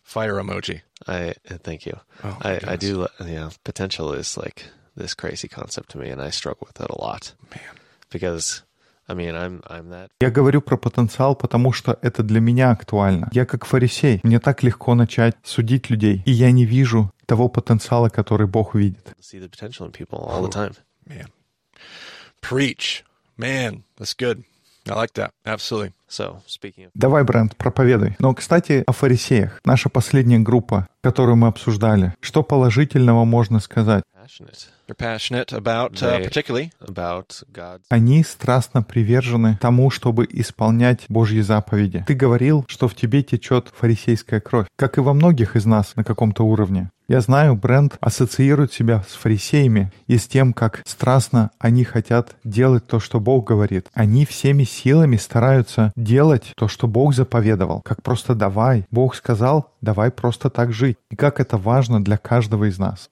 Fire 0.06 0.36
emoji. 0.40 0.82
I 1.08 1.34
uh, 1.50 1.58
thank 1.64 1.86
you. 1.86 1.98
Oh, 2.24 2.38
I, 2.42 2.60
I 2.74 2.76
do. 2.78 3.08
Yeah, 3.20 3.50
potential 3.64 4.14
is 4.14 4.38
like 4.38 4.66
this 4.96 5.16
crazy 5.16 5.48
concept 5.48 5.90
to 5.92 5.98
me, 5.98 6.10
and 6.12 6.22
I 6.22 6.30
struggle 6.30 6.68
with 6.68 6.80
it 6.80 6.90
a 6.90 7.02
lot 7.02 7.34
Man. 7.50 7.60
because, 8.12 8.62
I 9.10 9.16
mean, 9.16 9.36
I'm 9.36 9.62
I'm 9.68 9.90
that 9.90 10.10
Я 10.22 10.30
говорю 10.30 10.62
про 10.62 10.78
потенциал, 10.78 11.36
потому 11.36 11.74
что 11.74 11.98
это 12.04 12.22
для 12.24 12.40
меня 12.40 12.72
актуально. 12.72 13.30
Я 13.34 13.46
как 13.46 13.66
фарисей. 13.66 14.20
Мне 14.24 14.40
так 14.40 14.62
легко 14.64 14.94
начать 14.94 15.36
судить 15.44 15.90
людей. 15.90 16.22
И 16.26 16.32
я 16.32 16.52
не 16.52 16.66
вижу 16.66 17.12
того 17.26 17.50
потенциала, 17.50 18.10
который 18.10 18.46
Бог 18.48 18.76
видит. 18.76 19.16
see 19.20 19.40
the 19.40 19.50
potential 19.50 19.86
in 19.88 19.92
people 19.92 20.20
all 20.20 20.44
the 20.44 20.52
time. 20.52 20.76
Man. 21.08 21.28
Preach. 22.42 23.04
Man, 23.38 23.84
that's 23.98 24.14
good. 24.14 24.44
I 24.88 24.94
like 24.94 25.14
that. 25.16 25.32
Absolutely. 25.46 25.94
Давай, 26.94 27.24
Брент, 27.24 27.56
проповедуй. 27.56 28.16
Но, 28.20 28.34
кстати, 28.34 28.84
о 28.88 28.92
фарисеях. 28.92 29.60
Наша 29.66 29.90
последняя 29.90 30.40
группа, 30.40 30.88
которую 31.02 31.36
мы 31.36 31.48
обсуждали. 31.48 32.14
Что 32.22 32.44
положительного 32.44 33.26
можно 33.26 33.60
сказать? 33.60 34.04
Passionate 34.26 34.70
They're 34.88 34.96
passionate 34.96 35.52
about, 35.52 36.02
uh, 36.04 36.20
Они 37.90 38.24
страстно 38.24 38.84
привержены 38.84 39.58
тому, 39.60 39.90
чтобы 39.90 40.28
исполнять 40.30 41.06
Божьи 41.10 41.42
заповеди. 41.42 42.04
Ты 42.08 42.14
говорил, 42.14 42.66
что 42.68 42.88
в 42.88 42.96
тебе 42.96 43.24
течет 43.24 43.72
фарисейская 43.76 44.40
кровь, 44.40 44.68
как 44.76 44.98
и 44.98 45.02
во 45.02 45.14
многих 45.14 45.56
из 45.56 45.66
нас 45.66 45.96
на 45.96 46.04
каком-то 46.04 46.44
уровне. 46.44 46.92
Я 47.08 47.22
знаю, 47.22 47.56
Брент 47.56 47.98
ассоциирует 48.00 48.74
себя 48.74 49.04
с 49.08 49.14
фарисеями 49.14 49.92
и 50.08 50.18
с 50.18 50.28
тем, 50.28 50.54
как 50.54 50.82
страстно 50.86 51.52
они 51.60 51.84
хотят 51.84 52.36
делать 52.44 52.88
то, 52.88 53.00
что 53.00 53.20
Бог 53.20 53.48
говорит. 53.48 53.88
Они 53.94 54.26
всеми 54.26 54.64
силами 54.64 55.18
стараются 55.18 55.94
делать 55.96 56.52
то, 56.56 56.68
что 56.68 56.88
Бог 56.88 57.14
заповедовал. 57.14 57.82
Как 57.82 58.02
просто 58.02 58.34
давай. 58.34 58.86
Бог 58.90 59.16
сказал, 59.16 59.72
давай 59.82 60.10
просто 60.10 60.50
так 60.50 60.74
жить. 60.74 60.98
И 61.12 61.16
как 61.16 61.40
это 61.40 61.58
важно 61.58 62.04
для 62.04 62.18
каждого 62.18 62.66
из 62.66 62.80
нас. 62.80 63.10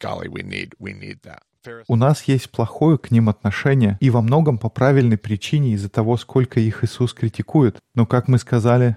Golly, 0.00 0.28
we 0.28 0.42
need 0.42 0.72
we 0.78 0.92
need 0.92 1.20
that. 1.22 1.40
У 1.88 1.96
нас 1.96 2.22
есть 2.24 2.50
плохое 2.50 2.96
к 2.96 3.10
ним 3.10 3.28
отношение, 3.28 3.98
и 4.00 4.08
во 4.08 4.22
многом 4.22 4.56
по 4.56 4.70
правильной 4.70 5.18
причине 5.18 5.74
из-за 5.74 5.90
того, 5.90 6.16
сколько 6.16 6.58
их 6.58 6.82
Иисус 6.84 7.12
критикует. 7.12 7.78
Но, 7.94 8.06
как 8.06 8.28
мы 8.28 8.38
сказали, 8.38 8.96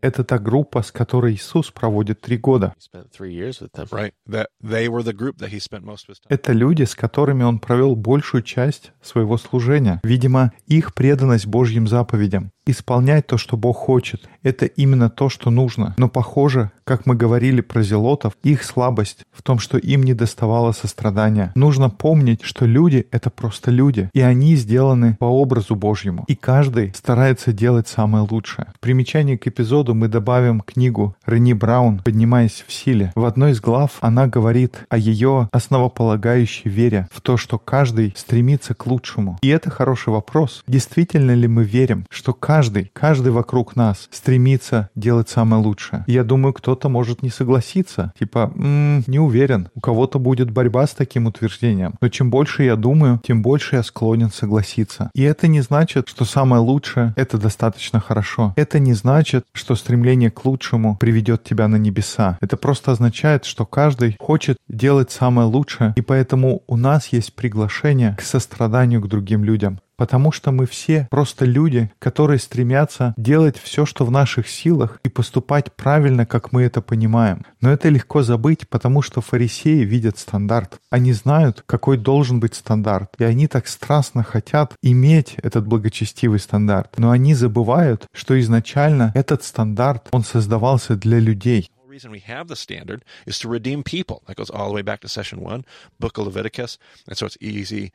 это 0.00 0.24
та 0.24 0.38
группа, 0.38 0.82
с 0.82 0.90
которой 0.90 1.34
Иисус 1.34 1.70
проводит 1.70 2.20
три 2.20 2.36
года. 2.38 2.74
he 2.76 2.82
spent 2.82 3.10
three 3.12 3.32
years 3.32 3.60
with 3.60 3.70
them. 3.72 3.86
right? 3.92 4.12
That 4.26 4.46
they 4.62 4.88
were 4.88 5.02
the 5.02 5.12
group 5.12 5.38
that 5.38 5.50
he 5.50 5.60
spent 5.60 5.84
most 5.84 6.08
of 6.08 6.14
his 6.14 6.20
time. 6.20 6.28
Это 6.30 6.52
люди, 6.52 6.84
с 6.84 6.94
которыми 6.94 7.42
он 7.42 7.58
провел 7.58 7.94
большую 7.96 8.42
часть 8.42 8.92
своего 9.02 9.36
служения. 9.38 10.00
Видимо, 10.04 10.52
их 10.66 10.94
преданность 10.94 11.46
Божьим 11.46 11.86
заповедям, 11.86 12.50
исполнять 12.66 13.26
то, 13.26 13.38
что 13.38 13.56
Бог 13.56 13.76
хочет, 13.76 14.28
это 14.42 14.66
именно 14.66 15.08
то, 15.08 15.28
что 15.28 15.50
нужно. 15.50 15.94
Но 15.96 16.08
похоже, 16.08 16.70
как 16.84 17.06
мы 17.06 17.14
говорили 17.14 17.60
про 17.60 17.82
зелотов, 17.82 18.34
их 18.42 18.62
слабость 18.62 19.24
в 19.32 19.42
том, 19.42 19.58
что 19.58 19.78
им 19.78 20.02
не 20.02 20.14
доставало 20.14 20.72
сострадания. 20.72 21.52
Нужно 21.54 21.90
помнить, 21.90 22.42
что 22.42 22.64
люди— 22.64 23.06
это 23.10 23.30
просто 23.30 23.70
люди, 23.70 24.10
и 24.12 24.20
они 24.20 24.54
сделаны 24.56 25.16
по 25.18 25.24
образу 25.24 25.74
Божьему. 25.74 26.24
И 26.28 26.36
каждый 26.36 26.92
старается 26.94 27.52
делать 27.52 27.88
самое 27.88 28.26
лучшее. 28.28 28.68
В 28.76 28.80
примечании 28.80 29.36
к 29.36 29.46
эпизоду 29.46 29.94
мы 29.94 30.08
добавим 30.08 30.60
книгу 30.60 31.16
Рени 31.26 31.54
Браун 31.54 32.00
«Поднимаясь 32.04 32.64
в 32.66 32.72
силе». 32.72 33.12
В 33.14 33.24
одной 33.24 33.52
из 33.52 33.60
глав 33.60 33.98
она 34.00 34.26
говорит 34.26 34.84
о 34.88 34.98
ее 34.98 35.48
основополагающей 35.52 36.70
вере 36.70 37.08
в 37.12 37.20
то, 37.20 37.36
что 37.36 37.58
каждый 37.58 38.14
стремится 38.16 38.74
к 38.74 38.86
лучшему. 38.86 39.38
И 39.42 39.48
это 39.48 39.70
хороший 39.70 40.10
вопрос. 40.12 40.62
Действительно 40.66 41.32
ли 41.32 41.48
мы 41.48 41.64
верим, 41.64 42.06
что 42.10 42.32
каждый, 42.32 42.55
каждый 42.92 43.32
вокруг 43.32 43.76
нас 43.76 44.08
стремится 44.10 44.90
делать 44.94 45.28
самое 45.28 45.62
лучшее? 45.62 46.04
Я 46.06 46.24
думаю, 46.24 46.52
кто-то 46.52 46.88
может 46.88 47.22
не 47.22 47.30
согласиться. 47.30 48.12
Типа, 48.18 48.52
«М, 48.54 49.04
не 49.06 49.18
уверен. 49.18 49.68
У 49.74 49.80
кого-то 49.80 50.18
будет 50.18 50.50
борьба 50.50 50.86
с 50.86 50.92
таким 50.92 51.26
утверждением. 51.26 51.94
Но 52.00 52.08
чем 52.08 52.30
больше 52.30 52.64
я 52.64 52.76
думаю, 52.76 53.20
тем 53.26 53.42
больше 53.42 53.76
я 53.76 53.82
склонен 53.82 54.30
согласиться. 54.30 55.10
И 55.14 55.22
это 55.22 55.48
не 55.48 55.60
значит, 55.60 56.08
что 56.08 56.24
самое 56.24 56.62
лучшее— 56.62 57.12
это 57.16 57.38
достаточно 57.38 58.00
хорошо. 58.00 58.52
Это 58.56 58.78
не 58.78 58.94
значит, 58.94 59.44
что 59.52 59.74
стремление 59.74 60.30
к 60.30 60.44
лучшему 60.44 60.96
приведет 60.96 61.44
тебя 61.44 61.68
на 61.68 61.76
небеса. 61.76 62.38
Это 62.40 62.56
просто 62.56 62.92
означает, 62.92 63.44
что 63.44 63.66
каждый 63.66 64.16
хочет 64.18 64.56
делать 64.68 65.10
самое 65.10 65.46
лучшее, 65.46 65.92
и 65.96 66.00
поэтому 66.00 66.62
у 66.66 66.76
нас 66.76 67.08
есть 67.08 67.34
приглашение 67.34 68.14
к 68.16 68.22
состраданию 68.22 69.00
к 69.00 69.08
другим 69.08 69.44
людям. 69.44 69.80
Потому 69.96 70.30
что 70.30 70.52
мы 70.52 70.66
все 70.66 71.08
просто 71.10 71.44
люди, 71.44 71.90
которые 71.98 72.38
стремятся 72.38 73.14
делать 73.16 73.56
все, 73.58 73.86
что 73.86 74.04
в 74.04 74.10
наших 74.10 74.48
силах, 74.48 75.00
и 75.04 75.08
поступать 75.08 75.72
правильно, 75.74 76.26
как 76.26 76.52
мы 76.52 76.62
это 76.62 76.82
понимаем. 76.82 77.44
Но 77.60 77.70
это 77.70 77.88
легко 77.88 78.22
забыть, 78.22 78.68
потому 78.68 79.00
что 79.02 79.20
фарисеи 79.20 79.84
видят 79.84 80.18
стандарт. 80.18 80.78
Они 80.90 81.12
знают, 81.12 81.62
какой 81.66 81.96
должен 81.96 82.40
быть 82.40 82.54
стандарт. 82.54 83.14
И 83.18 83.24
они 83.24 83.46
так 83.46 83.68
страстно 83.68 84.22
хотят 84.22 84.74
иметь 84.82 85.36
этот 85.42 85.66
благочестивый 85.66 86.40
стандарт. 86.40 86.98
Но 86.98 87.10
они 87.10 87.34
забывают, 87.34 88.06
что 88.12 88.38
изначально 88.38 89.12
этот 89.14 89.44
стандарт, 89.44 90.08
он 90.12 90.24
создавался 90.24 90.96
для 90.96 91.18
людей. 91.18 91.70
Reason 91.88 92.10
we 92.10 92.22
have 92.28 92.48
the 92.48 92.56
standard 92.56 93.02
is 93.24 93.38
to 93.38 93.48
redeem 93.48 93.82
people. 93.82 94.22
That 94.26 94.36
goes 94.36 94.50
all 94.50 94.68
the 94.68 94.74
way 94.74 94.82
back 94.82 95.00
to 95.00 95.08
session 95.08 95.40
one, 95.40 95.64
book 95.98 96.18
of 96.18 96.26
Leviticus. 96.26 96.78
And 97.08 97.16
so 97.16 97.24
it's 97.24 97.38
easy 97.40 97.90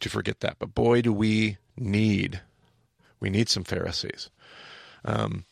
to 0.00 0.08
forget 0.08 0.40
that. 0.40 0.56
But 0.58 0.74
boy, 0.74 1.02
do 1.02 1.12
we 1.12 1.58
need, 1.76 2.40
we 3.20 3.30
need 3.30 3.48
some 3.48 3.64
Pharisees. 3.64 4.30
Um, 5.04 5.44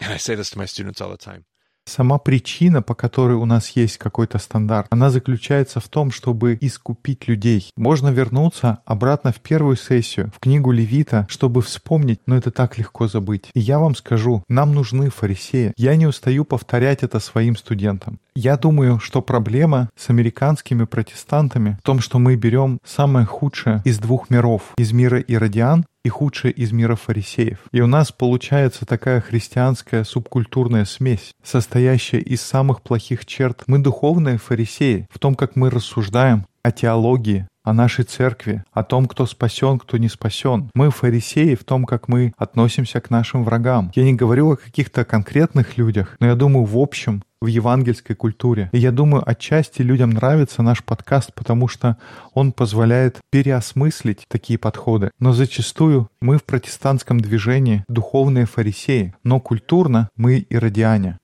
and 0.00 0.12
I 0.12 0.16
say 0.16 0.34
this 0.34 0.50
to 0.50 0.58
my 0.58 0.66
students 0.66 1.00
all 1.00 1.10
the 1.10 1.16
time. 1.16 1.44
Сама 1.86 2.18
причина, 2.18 2.82
по 2.82 2.94
которой 2.94 3.34
у 3.34 3.44
нас 3.44 3.70
есть 3.70 3.98
какой-то 3.98 4.38
стандарт, 4.38 4.86
она 4.90 5.10
заключается 5.10 5.80
в 5.80 5.88
том, 5.88 6.10
чтобы 6.10 6.56
искупить 6.60 7.28
людей. 7.28 7.70
Можно 7.76 8.08
вернуться 8.08 8.78
обратно 8.84 9.32
в 9.32 9.40
первую 9.40 9.76
сессию, 9.76 10.32
в 10.34 10.40
книгу 10.40 10.72
Левита, 10.72 11.26
чтобы 11.28 11.62
вспомнить, 11.62 12.20
но 12.26 12.36
это 12.36 12.50
так 12.50 12.78
легко 12.78 13.06
забыть. 13.06 13.50
И 13.54 13.60
я 13.60 13.78
вам 13.78 13.94
скажу, 13.94 14.42
нам 14.48 14.74
нужны 14.74 15.10
фарисеи. 15.10 15.72
Я 15.76 15.96
не 15.96 16.06
устаю 16.06 16.44
повторять 16.44 17.02
это 17.02 17.20
своим 17.20 17.56
студентам. 17.56 18.18
Я 18.34 18.56
думаю, 18.56 18.98
что 18.98 19.22
проблема 19.22 19.90
с 19.96 20.10
американскими 20.10 20.84
протестантами 20.84 21.78
в 21.80 21.82
том, 21.84 22.00
что 22.00 22.18
мы 22.18 22.34
берем 22.34 22.78
самое 22.84 23.26
худшее 23.26 23.80
из 23.84 23.98
двух 23.98 24.28
миров, 24.28 24.72
из 24.76 24.92
мира 24.92 25.20
иродиан 25.20 25.86
и 26.04 26.08
худшее 26.08 26.52
из 26.52 26.70
мира 26.70 26.94
фарисеев. 26.94 27.58
И 27.72 27.80
у 27.80 27.86
нас 27.86 28.12
получается 28.12 28.86
такая 28.86 29.20
христианская 29.20 30.04
субкультурная 30.04 30.84
смесь, 30.84 31.32
состоящая 31.42 32.20
из 32.20 32.42
самых 32.42 32.82
плохих 32.82 33.26
черт. 33.26 33.64
Мы 33.66 33.78
духовные 33.78 34.38
фарисеи 34.38 35.08
в 35.10 35.18
том, 35.18 35.34
как 35.34 35.56
мы 35.56 35.70
рассуждаем 35.70 36.46
о 36.64 36.72
теологии, 36.72 37.46
о 37.62 37.72
нашей 37.72 38.04
церкви, 38.04 38.64
о 38.72 38.82
том, 38.82 39.06
кто 39.06 39.26
спасен, 39.26 39.78
кто 39.78 39.98
не 39.98 40.08
спасен. 40.08 40.70
Мы 40.74 40.90
фарисеи 40.90 41.54
в 41.54 41.62
том, 41.62 41.84
как 41.84 42.08
мы 42.08 42.32
относимся 42.36 43.00
к 43.00 43.10
нашим 43.10 43.44
врагам. 43.44 43.92
Я 43.94 44.04
не 44.04 44.14
говорю 44.14 44.52
о 44.52 44.56
каких-то 44.56 45.04
конкретных 45.04 45.76
людях, 45.76 46.16
но 46.20 46.26
я 46.26 46.34
думаю 46.34 46.64
в 46.64 46.78
общем, 46.78 47.22
в 47.42 47.46
евангельской 47.46 48.16
культуре. 48.16 48.70
И 48.72 48.78
я 48.78 48.90
думаю, 48.90 49.22
отчасти 49.28 49.82
людям 49.82 50.10
нравится 50.10 50.62
наш 50.62 50.82
подкаст, 50.82 51.34
потому 51.34 51.68
что 51.68 51.98
он 52.32 52.52
позволяет 52.52 53.18
переосмыслить 53.30 54.24
такие 54.28 54.58
подходы. 54.58 55.10
Но 55.18 55.34
зачастую 55.34 56.08
мы 56.22 56.38
в 56.38 56.44
протестантском 56.44 57.20
движении 57.20 57.84
духовные 57.88 58.46
фарисеи, 58.46 59.14
но 59.22 59.40
культурно 59.40 60.08
мы 60.16 60.38
иродиане. 60.48 61.18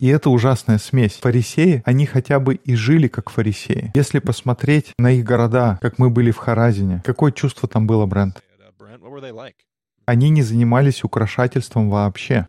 И 0.00 0.06
это 0.08 0.30
ужасная 0.30 0.78
смесь. 0.78 1.16
Фарисеи, 1.16 1.82
они 1.84 2.06
хотя 2.06 2.38
бы 2.38 2.54
и 2.54 2.74
жили 2.74 3.08
как 3.08 3.30
фарисеи. 3.30 3.90
Если 3.94 4.20
посмотреть 4.20 4.92
на 4.98 5.12
их 5.12 5.24
города, 5.24 5.78
как 5.80 5.98
мы 5.98 6.10
были 6.10 6.30
в 6.30 6.36
Харазине, 6.36 7.02
какое 7.04 7.32
чувство 7.32 7.68
там 7.68 7.86
было, 7.86 8.06
Брент? 8.06 8.42
Uh? 8.60 9.52
Они 10.06 10.30
не 10.30 10.42
занимались 10.42 11.04
украшательством 11.04 11.90
вообще. 11.90 12.46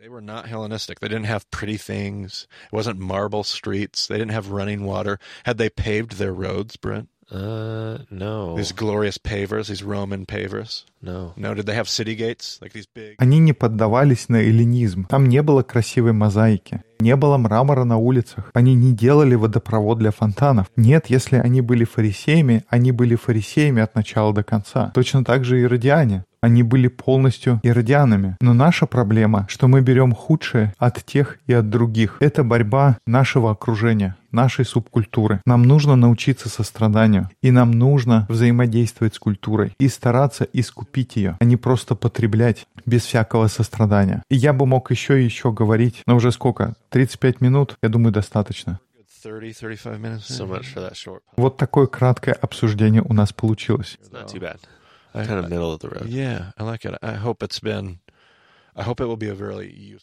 Uh, 7.31 8.05
no. 8.09 8.55
These 8.55 8.71
glorious 8.71 9.19
pavers, 9.19 9.67
these 9.67 9.83
Roman 9.83 10.25
pavers? 10.25 10.85
No. 11.01 11.33
No, 11.37 11.53
did 11.53 11.65
they 11.65 11.75
have 11.75 11.87
city 11.87 12.15
gates? 12.15 12.59
Like 12.61 12.73
these 12.73 12.87
big. 12.93 13.15
Они 13.17 13.39
не 13.39 13.53
поддавались 13.53 14.27
на 14.27 14.37
эллинизм. 14.37 15.05
Там 15.05 15.29
не 15.29 15.41
было 15.41 15.63
красивой 15.63 16.11
мозаики. 16.11 16.81
Не 16.99 17.15
было 17.15 17.37
мрамора 17.37 17.85
на 17.85 17.97
улицах. 17.97 18.51
Они 18.53 18.75
не 18.75 18.93
делали 18.93 19.35
водопровод 19.35 19.99
для 19.99 20.11
фонтанов. 20.11 20.67
Нет, 20.75 21.05
если 21.07 21.37
они 21.37 21.61
были 21.61 21.85
фарисеями, 21.85 22.65
они 22.67 22.91
были 22.91 23.15
фарисеями 23.15 23.81
от 23.81 23.95
начала 23.95 24.33
до 24.33 24.43
конца. 24.43 24.91
Точно 24.93 25.23
так 25.23 25.45
же 25.45 25.59
и 25.59 25.63
иродиане. 25.63 26.25
Они 26.41 26.63
были 26.63 26.87
полностью 26.87 27.59
иродианами. 27.63 28.37
Но 28.41 28.53
наша 28.53 28.85
проблема, 28.85 29.45
что 29.49 29.67
мы 29.67 29.81
берем 29.81 30.13
худшее 30.13 30.73
от 30.77 31.03
тех 31.05 31.37
и 31.47 31.53
от 31.53 31.69
других. 31.69 32.17
Это 32.21 32.43
борьба 32.45 32.97
нашего 33.05 33.51
окружения, 33.51 34.15
нашей 34.31 34.63
субкультуры. 34.63 35.41
Нам 35.45 35.63
нужно 35.63 35.97
научиться 35.97 36.47
состраданию. 36.47 37.29
И 37.41 37.51
нам 37.51 37.71
нужно 37.71 38.25
взаимодействовать 38.29 39.15
с 39.15 39.19
культурой 39.19 39.73
и 39.79 39.89
стараться 39.89 40.47
искупить 40.53 40.88
ее, 41.15 41.37
а 41.39 41.45
не 41.45 41.57
просто 41.57 41.95
потреблять 41.95 42.67
без 42.85 43.03
всякого 43.03 43.47
сострадания. 43.47 44.23
И 44.29 44.35
я 44.35 44.53
бы 44.53 44.65
мог 44.65 44.91
еще 44.91 45.21
и 45.21 45.25
еще 45.25 45.51
говорить, 45.51 46.01
но 46.05 46.15
уже 46.15 46.31
сколько? 46.31 46.75
35 46.89 47.41
минут? 47.41 47.77
Я 47.81 47.89
думаю, 47.89 48.11
достаточно. 48.11 48.79
30, 49.23 49.59
35 49.59 49.99
minutes. 49.99 50.29
So 50.29 50.45
much 50.47 50.65
for 50.73 50.81
that 50.81 50.93
short. 50.93 51.19
Вот 51.35 51.57
такое 51.57 51.87
краткое 51.87 52.33
обсуждение 52.33 53.01
у 53.01 53.13
нас 53.13 53.33
получилось. 53.33 53.97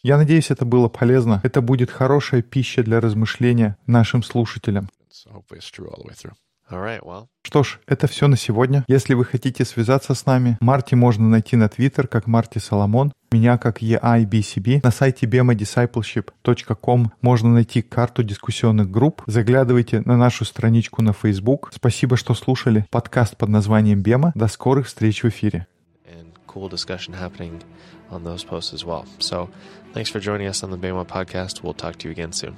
Я 0.03 0.17
надеюсь, 0.19 0.51
это 0.51 0.65
было 0.65 0.89
полезно. 0.89 1.41
Это 1.43 1.61
будет 1.63 1.91
хорошая 1.91 2.43
пища 2.43 2.83
для 2.83 3.01
размышления 3.01 3.77
нашим 3.87 4.23
слушателям. 4.23 4.89
So 5.11 5.43
right. 6.71 7.01
Well, 7.03 7.27
Что 7.43 7.63
ж, 7.63 7.81
это 7.87 8.07
все 8.07 8.27
на 8.27 8.37
сегодня. 8.37 8.85
Если 8.89 9.15
вы 9.15 9.25
хотите 9.25 9.65
связаться 9.65 10.15
с 10.15 10.27
нами, 10.27 10.57
Марти 10.61 10.95
можно 10.95 11.29
найти 11.29 11.57
на 11.57 11.69
Твиттер 11.69 12.09
как 12.09 12.27
Марти 12.27 12.59
Соломон, 12.59 13.13
меня 13.31 13.59
как 13.59 13.83
EIBCB. 13.83 14.81
На 14.83 14.91
сайте 14.91 15.27
bemadiscipleship.com 15.27 17.13
можно 17.21 17.53
найти 17.53 17.83
карту 17.83 18.23
дискуссионных 18.23 18.91
групп. 18.91 19.23
Заглядывайте 19.27 20.03
на 20.05 20.17
нашу 20.17 20.45
страничку 20.45 21.03
на 21.03 21.13
Facebook. 21.13 21.71
Спасибо, 21.73 22.17
что 22.17 22.35
слушали 22.35 22.87
подкаст 22.91 23.37
под 23.37 23.49
названием 23.49 24.03
Бема. 24.03 24.33
До 24.35 24.49
скорых 24.49 24.87
встреч 24.87 25.23
в 25.23 25.29
эфире. 25.29 25.67
cool 26.57 26.71
discussion 26.71 27.13
happening 27.13 27.63
on 28.11 28.25
those 28.25 28.43
posts 28.43 28.73
as 28.73 28.83
well. 28.83 29.05
So, 29.19 29.51
thanks 29.93 30.09
for 30.09 30.21
joining 30.21 30.47
us 30.47 30.63
on 30.63 30.71
the 30.71 30.79
Bama 30.79 31.07
podcast. 31.07 31.63
We'll 31.63 31.75
talk 31.75 31.97
to 31.99 32.09
you 32.09 32.13
again 32.13 32.33
soon. 32.33 32.57